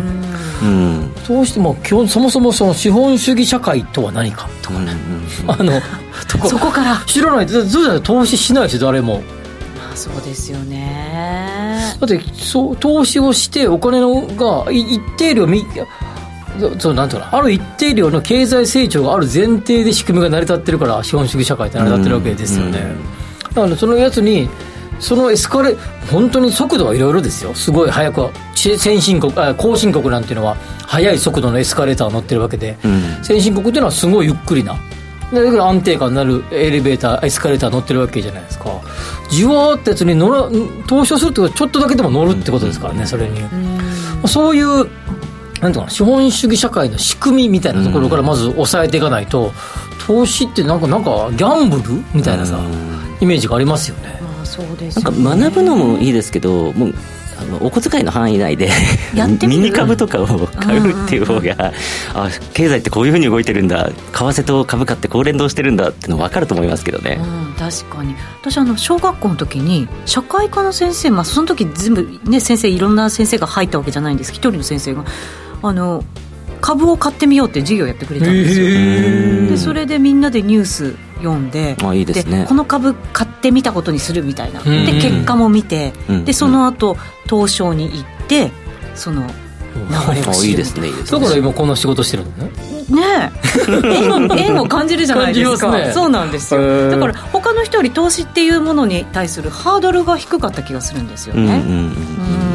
[0.61, 1.13] うん。
[1.27, 4.49] どうしても基本そもそもその資本主義社会とは何か。
[4.61, 4.93] とかね、
[5.47, 5.81] あの
[6.47, 7.01] そこから。
[7.05, 7.45] 知らない。
[7.45, 8.01] とそうじゃない。
[8.01, 9.21] 投資しないし誰も。
[9.95, 11.95] そうですよね。
[11.99, 15.65] だってそう投資をしてお金のが一定量み
[16.79, 22.95] そうなんていうかある一定量の経済成長がある前提で仕組みが成り立ってるから資本主義社会って成り立ってるわけですよね、
[23.43, 24.49] だからそのやつに
[25.05, 25.75] そのエスカレ
[26.09, 27.53] 本当に速度はいろいろですよ。
[27.53, 30.55] すごい速く先進国あ後進国なんていうのは
[30.87, 34.75] 速い速度のエスカレーター乗ってるわけで、うん、先進国っていうのはすごいゆっくりな。
[35.31, 38.81] だから安定感になるエレベーターエスカレーター乗ってるわけじゃないですか。
[39.29, 40.49] じわーってやつに乗ら
[40.87, 44.87] 投資をするってことはちょっとだけでも乗るってことですからね、うん、それに、うん、そういう
[45.61, 49.51] なんていうか資本主義社会の仕組みみたいなところからまず抑えていかないと、
[50.05, 52.59] 投資ってなんかなんかギャンブルみたいなさ、
[53.19, 54.24] イメージがありますよね。
[54.55, 56.93] そうです、ね、なんか学ぶのもいいですけどもう
[57.37, 58.69] あのお小遣いの範囲内で
[59.45, 61.73] ミニ株とかを買うっていう方が、
[62.13, 68.15] あ経済ってこういうふうに動いてるんだ為替と株価ってこう連動してるんだっての分かると思いますけどね、うん、確かに。
[68.41, 74.31] 私あの小学校の時に社会科の先生、まあ、その時全部ね先生いろんな先生が入ったわけじゃないんです。
[74.31, 75.03] 一人の先生が。
[75.61, 76.03] あの
[76.61, 78.67] 株を買ってみようっていう授業をやってくれたんですよ。
[79.49, 82.45] でそれでみんなでニュース読んであいいですね。
[82.47, 84.61] この株買ってみたことにするみたいな。
[84.63, 85.93] で結果も見て
[86.25, 86.97] でその後
[87.29, 88.51] 東証に行って
[88.95, 89.27] その
[89.75, 91.19] 流れを知るいいですねいいですね。
[91.19, 92.51] だから今こんな仕事してるのね。
[92.89, 93.31] ね
[94.37, 94.41] え。
[94.41, 95.71] 縁を感じるじゃないですか。
[95.77, 96.91] ね、そうなんですよ。
[96.91, 101.63] だから他の人より投資っていうものに対するハードルが低かった気がするんですよね。
[101.65, 102.54] うん、うん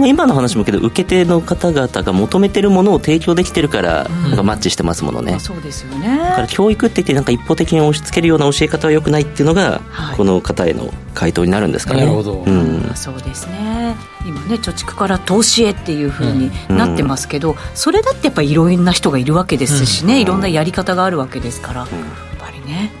[0.00, 6.18] の今の話もけど受け手の方々が求めてるものを提供できてるから、なんかマッチしてますものね、そうですよね。
[6.18, 12.00] だから教育って言ってなんか一方的に押し付けるような教え方はよくないっていうのが、はい、この方への回答になるんですかね。
[12.00, 13.96] なるほど、うん、そうですね。
[14.26, 21.88] 今ね貯蓄から投資へっていうふうになってますけど、うん、それだってやっぱりいろんな人がいるわけですしね、うん、いろんなやり方があるわけですから、やっ
[22.38, 22.92] ぱりね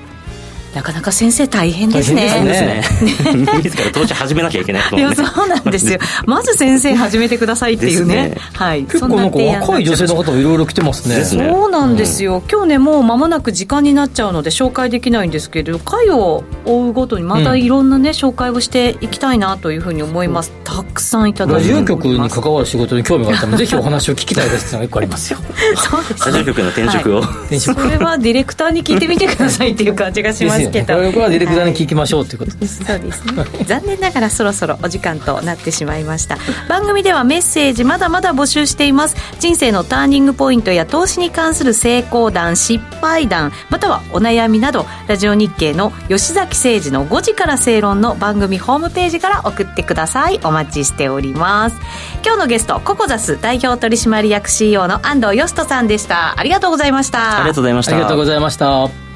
[0.74, 2.26] なかなか先生大変ですね。
[2.28, 3.46] 大変ですね。
[3.62, 5.98] 自ら投資始めなきゃいけない、ね、いや、そうなんですよ。
[6.26, 8.14] まず先生始めてくださいっていうね。
[8.14, 8.82] ねはい。
[8.84, 11.24] 結構なんか若い女性の方もいろいろ来てますね。
[11.24, 12.36] そうなんですよ。
[12.36, 20.52] うん、今日ね、もう間もなく時間になっちゃうので紹介できないんですけれど、回を追うごとにまたいろんなね、うん、紹介をしていきたいなというふうに思います。
[20.62, 25.38] たくさんいただいてラジオ局に関わる仕事に興味があったら、 ぜひお話を聞きたいですっていうのが一個ありますよ。
[25.74, 26.32] そうです、ね。
[26.32, 27.22] ラジオ局の転職を。
[27.22, 31.00] はい、それはディレクターに聞いてみてくださいっていう感じがしますけど。
[31.30, 33.44] ディレクターに聞きましょうということです、そうですね。
[33.66, 36.38] 残念ながらそろそろお時間となってしまいました。
[36.68, 39.16] 番組ではメッセージまだまだ募集しています。
[39.38, 50.40] 人生のターニングポイントや投資に関する成功談失敗談またはお悩みなどラジオ日経の吉崎誠二の5時から正論の番組ホームページから送ってください。
[50.42, 51.76] お待ちしております。
[52.24, 56.38] 今日のゲストココザス代表取締役 CEO の安藤義人さんでした。
[56.38, 57.38] ありがとうございました。
[57.38, 57.92] ありがとうございました。
[57.92, 59.09] ありがとうございました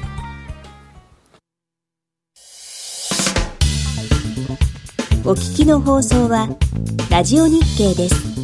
[5.27, 6.47] お聞きの放送は
[7.09, 8.34] ラジオ日経です。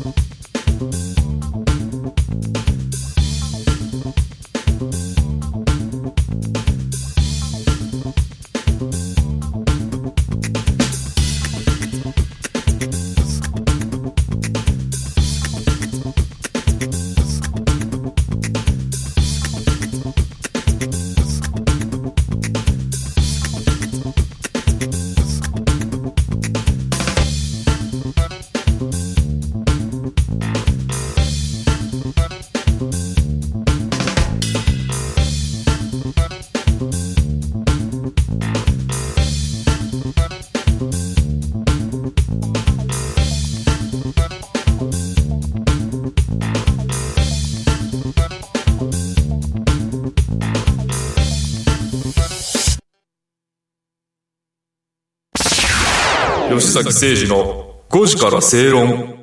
[56.84, 59.16] 崎誠二の5時から正論。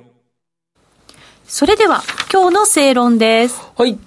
[1.46, 2.02] それでは、
[2.32, 3.61] 今日の正論です。
[3.76, 3.98] はい。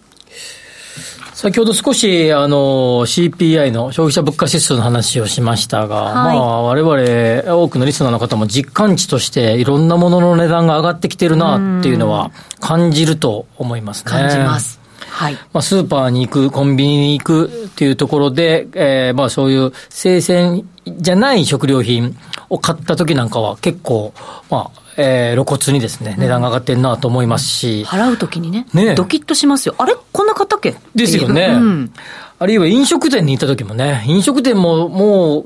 [1.34, 14.12] 先ほど少し、あの、CPI の消費者物価指数の話をしましたが、はい、まあ、我々、多くのリスナーの方も実感値として、いろんなものの値段が上がってきてるなっていうのは感じると思いますね。
[14.12, 14.81] 感じます。
[15.12, 15.34] はい。
[15.52, 22.18] まあ、スーパーに行く、コンビニに行くっていうところで、えー、まあ、そういう生鮮じゃない食料品
[22.50, 24.14] を買った時なんかは結構、
[24.50, 27.84] まあ、えー、露骨にですね、値段が上がってるなと思いますし。
[27.86, 29.76] 払う時にね、ねドキッとしますよ。
[29.78, 29.96] あれ？
[30.14, 30.76] こんな買ったっけ？
[30.96, 31.50] ですよね。
[31.54, 31.94] うん
[32.40, 35.46] あるいは飲食店に行った時もね、飲食店ももう、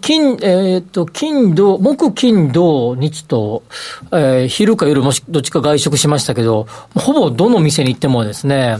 [0.00, 3.62] 金、えっ、ー、と、金土、木金土日と、
[4.12, 8.78] えー、昼か夜もしどっちか外食しましたけど、ほぼどの店に行ってもですね、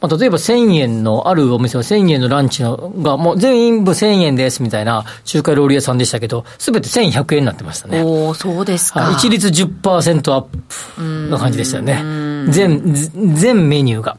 [0.00, 8.02] まあ、例えば1000円の、あるお店は1000円のランチのが、もう全員部1000円ですみたいな中華料理屋さんでしたけど、すべて1100円になってましたね。
[8.02, 9.12] おそうですか。
[9.12, 12.02] 一律10%アップの感じでしたよね。
[12.50, 12.82] 全、
[13.34, 14.18] 全メニューが。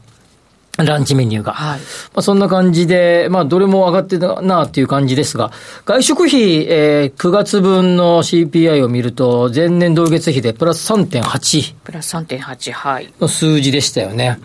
[0.84, 1.52] ランチメニューが。
[1.52, 1.84] はい、ま
[2.16, 5.52] あ、そんな感じで、まあ、どれも上がってたなっていう感じですが、
[5.84, 11.74] 外食費、えー、9月分の CPI を見ると、前年同月比でプラス3.8。
[11.84, 13.12] プラス3.8、はい。
[13.20, 14.38] の数字でしたよね。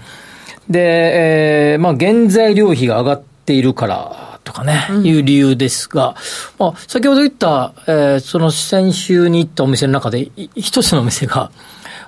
[0.69, 6.15] で、えー、まあ、原材料費が上がっているからとかね、うん、いう理由ですが、
[6.57, 11.51] まあ、先ほど言った、えー、その先週に行ったお店の中で、一つのお店が、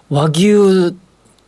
[0.10, 0.96] 和牛、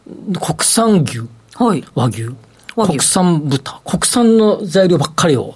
[0.06, 1.22] 国産牛、
[1.56, 2.36] はい、和牛、
[2.76, 5.56] 国産豚、国産の材料ばっかりを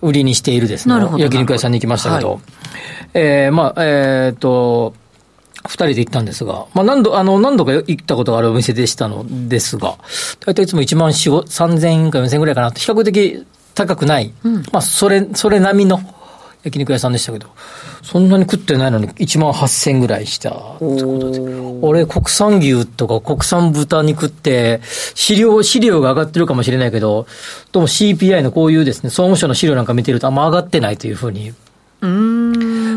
[0.00, 2.40] 売りにしているですね、焼肉屋さんに行きましたけど、はい、
[3.14, 4.94] えー、まあ、えっ、ー、と、
[5.64, 9.96] 二人で行ったんですが、まあ何度、あの、何度か行ったことがあるお店でしたのですが、
[10.44, 12.72] 大体いつも1万4、3000円か4000円ぐらいかな。
[12.72, 16.00] と、比較的高くない、うん、まあ、それ、それ並みの
[16.64, 17.48] 焼肉屋さんでしたけど、
[18.02, 21.40] そんなに食ってないのに1万8000円ぐらいしたってことで、
[21.82, 24.80] 俺、国産牛とか国産豚肉って、
[25.14, 27.26] 飼料、飼料が上がってるかもしれないけど、
[27.72, 31.52] どうも CPI のこういうですね、総務省の資料なんか見てるとあんま上がってないというふうに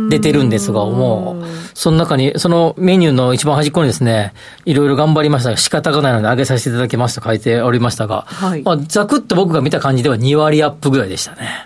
[0.10, 4.34] 出てるんですが、もう、その中に、そのメニューの一番端っこにですね、
[4.66, 5.50] いろいろ頑張りました。
[5.50, 11.66] が、仕方がないので上げさせていただきますと書いておりましたが、はい、まあ、ざくっと僕が見た感じでは2割アップぐらいでしたね。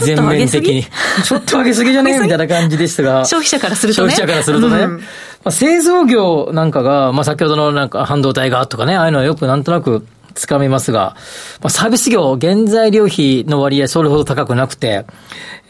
[0.00, 0.84] 全面的に。
[1.24, 2.12] ちょっと上げすぎじゃね？
[2.12, 3.24] えみたいな感じでしたが。
[3.24, 4.12] 消費者からするとね。
[4.14, 4.84] 消費者からするとね。
[4.84, 5.02] うん、ま
[5.44, 11.16] あ、製造業なんかが、まあ、先ほどのなんか半導体がとかね、ああいうのはよくなんとなくつかみますが、
[11.60, 15.04] まあ、サービス業、原材料費の割合それほど高くなくて、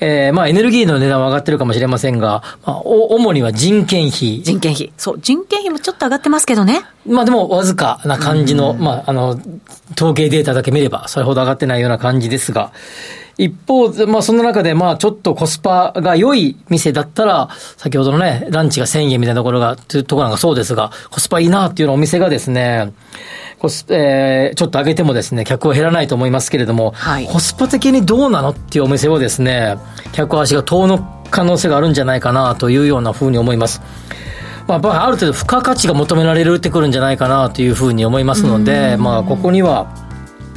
[0.02, 4.42] えー、まあエネルギーの値段は上がってるかもしれませんが、まあ、主には人件費。
[4.42, 4.92] 人件費。
[4.96, 6.82] そう、人件費もちょっと上がってますけどね。
[7.06, 9.38] まあでもわずかな感じの、まああの、
[9.96, 12.72] 統計データだけ見ればそれほど上がってないような感じですが、
[13.40, 22.92] 一方、まあその中でまあちょっとコスパが良い店だったら、先ほどのね、ランチが1000円みたいなところが、というところなんかそうですが、コスパいいなっていうようなお店がですね、
[23.58, 29.78] コス、えー、ちょっと上げてもですね、客は減らないと思いますけれども、はい、コスパ的にどうなのっていうお店をですね、
[30.12, 33.80] 客足が遠の可能性があるんじゃないかなというようなふうに思います。
[34.66, 39.88] まあ、ある程度付加価値が求められるってくるんじゃないかなというふうに思いますので、まあ、ここには、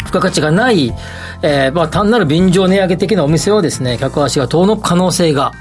[0.06, 0.94] 付加価値がない、
[1.42, 5.52] えー、まあ、単なる便乗値上げ的なお店はですね、客足が遠のく可能性が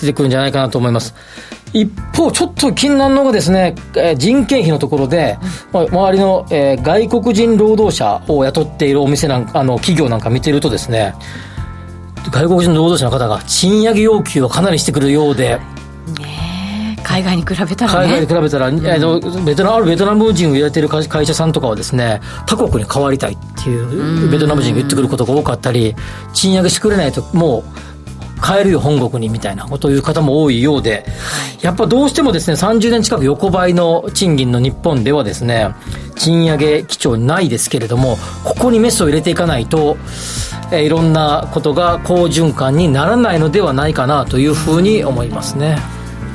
[0.00, 1.12] 出てくるんじゃないかなと思います。
[1.14, 5.38] はい一方、ちょっと気になるのがですね、え人件費のところで、
[5.72, 11.14] まあ、周りの、えー、外国人労働者を雇っているお店なんか、あの、企業なんか見てるとですね、
[12.30, 15.60] 外国人労働者の方が賃上げ要求をかなりしてくるようで、
[17.02, 25.94] 海外に比べたら、ね、海外に比べたら、うん、えー、ベトナムベトナム人を入れてる会社さんとかはですね他国に変わりたいっていうベトナム人が言ってくることが多かったり
[26.32, 27.92] 賃上げしてくれないともう
[28.42, 31.06] 帰るよ本国にみたいなことを言う方も多いようで、
[31.62, 35.74] やっぱどうしてもですね、30年近く横ばいの賃金の日本ではですね、
[36.16, 39.96] 賃上げ基調ないですけれども、ここにメスを入れていかないと、
[40.72, 45.78] えー、いろんなことが好循環にならないのではないかなというふうに思いますね。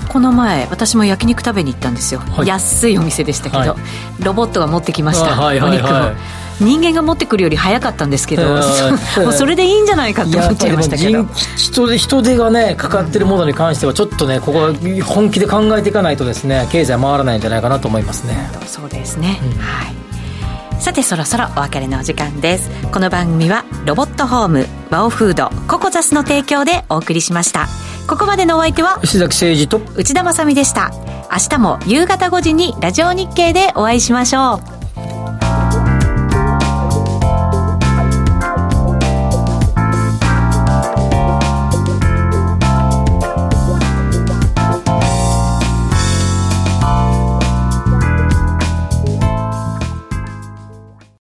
[0.08, 3.78] この前私も焼肉食べに行ったんですよ、はい、安いお店でしたけど、は
[4.20, 8.44] い、ロボットが持ってきました、はいはいはい、お肉を人間が持ってくるより早かったんですけど、
[9.22, 11.28] もうそれでいいんじゃないかって思っちゃいましたけど。
[11.56, 14.74] 人で人手がねかかってるものに関してはちょっとねここは
[15.06, 18.50] 本気で考えていかないとですね経済回らないんじゃないかなと思いますね。
[18.66, 20.82] そうですね、うん、はい。
[20.82, 22.72] さてそろそろお別れのお時間です。
[22.92, 27.68] この番組はロボットホームバオフードココザスの提供でお送りしました
[28.08, 30.92] ここまでのお相手は石崎誠二と内田まさでした。
[31.30, 34.77] 明日も夕方5時にラジオ日経でお会いしましょう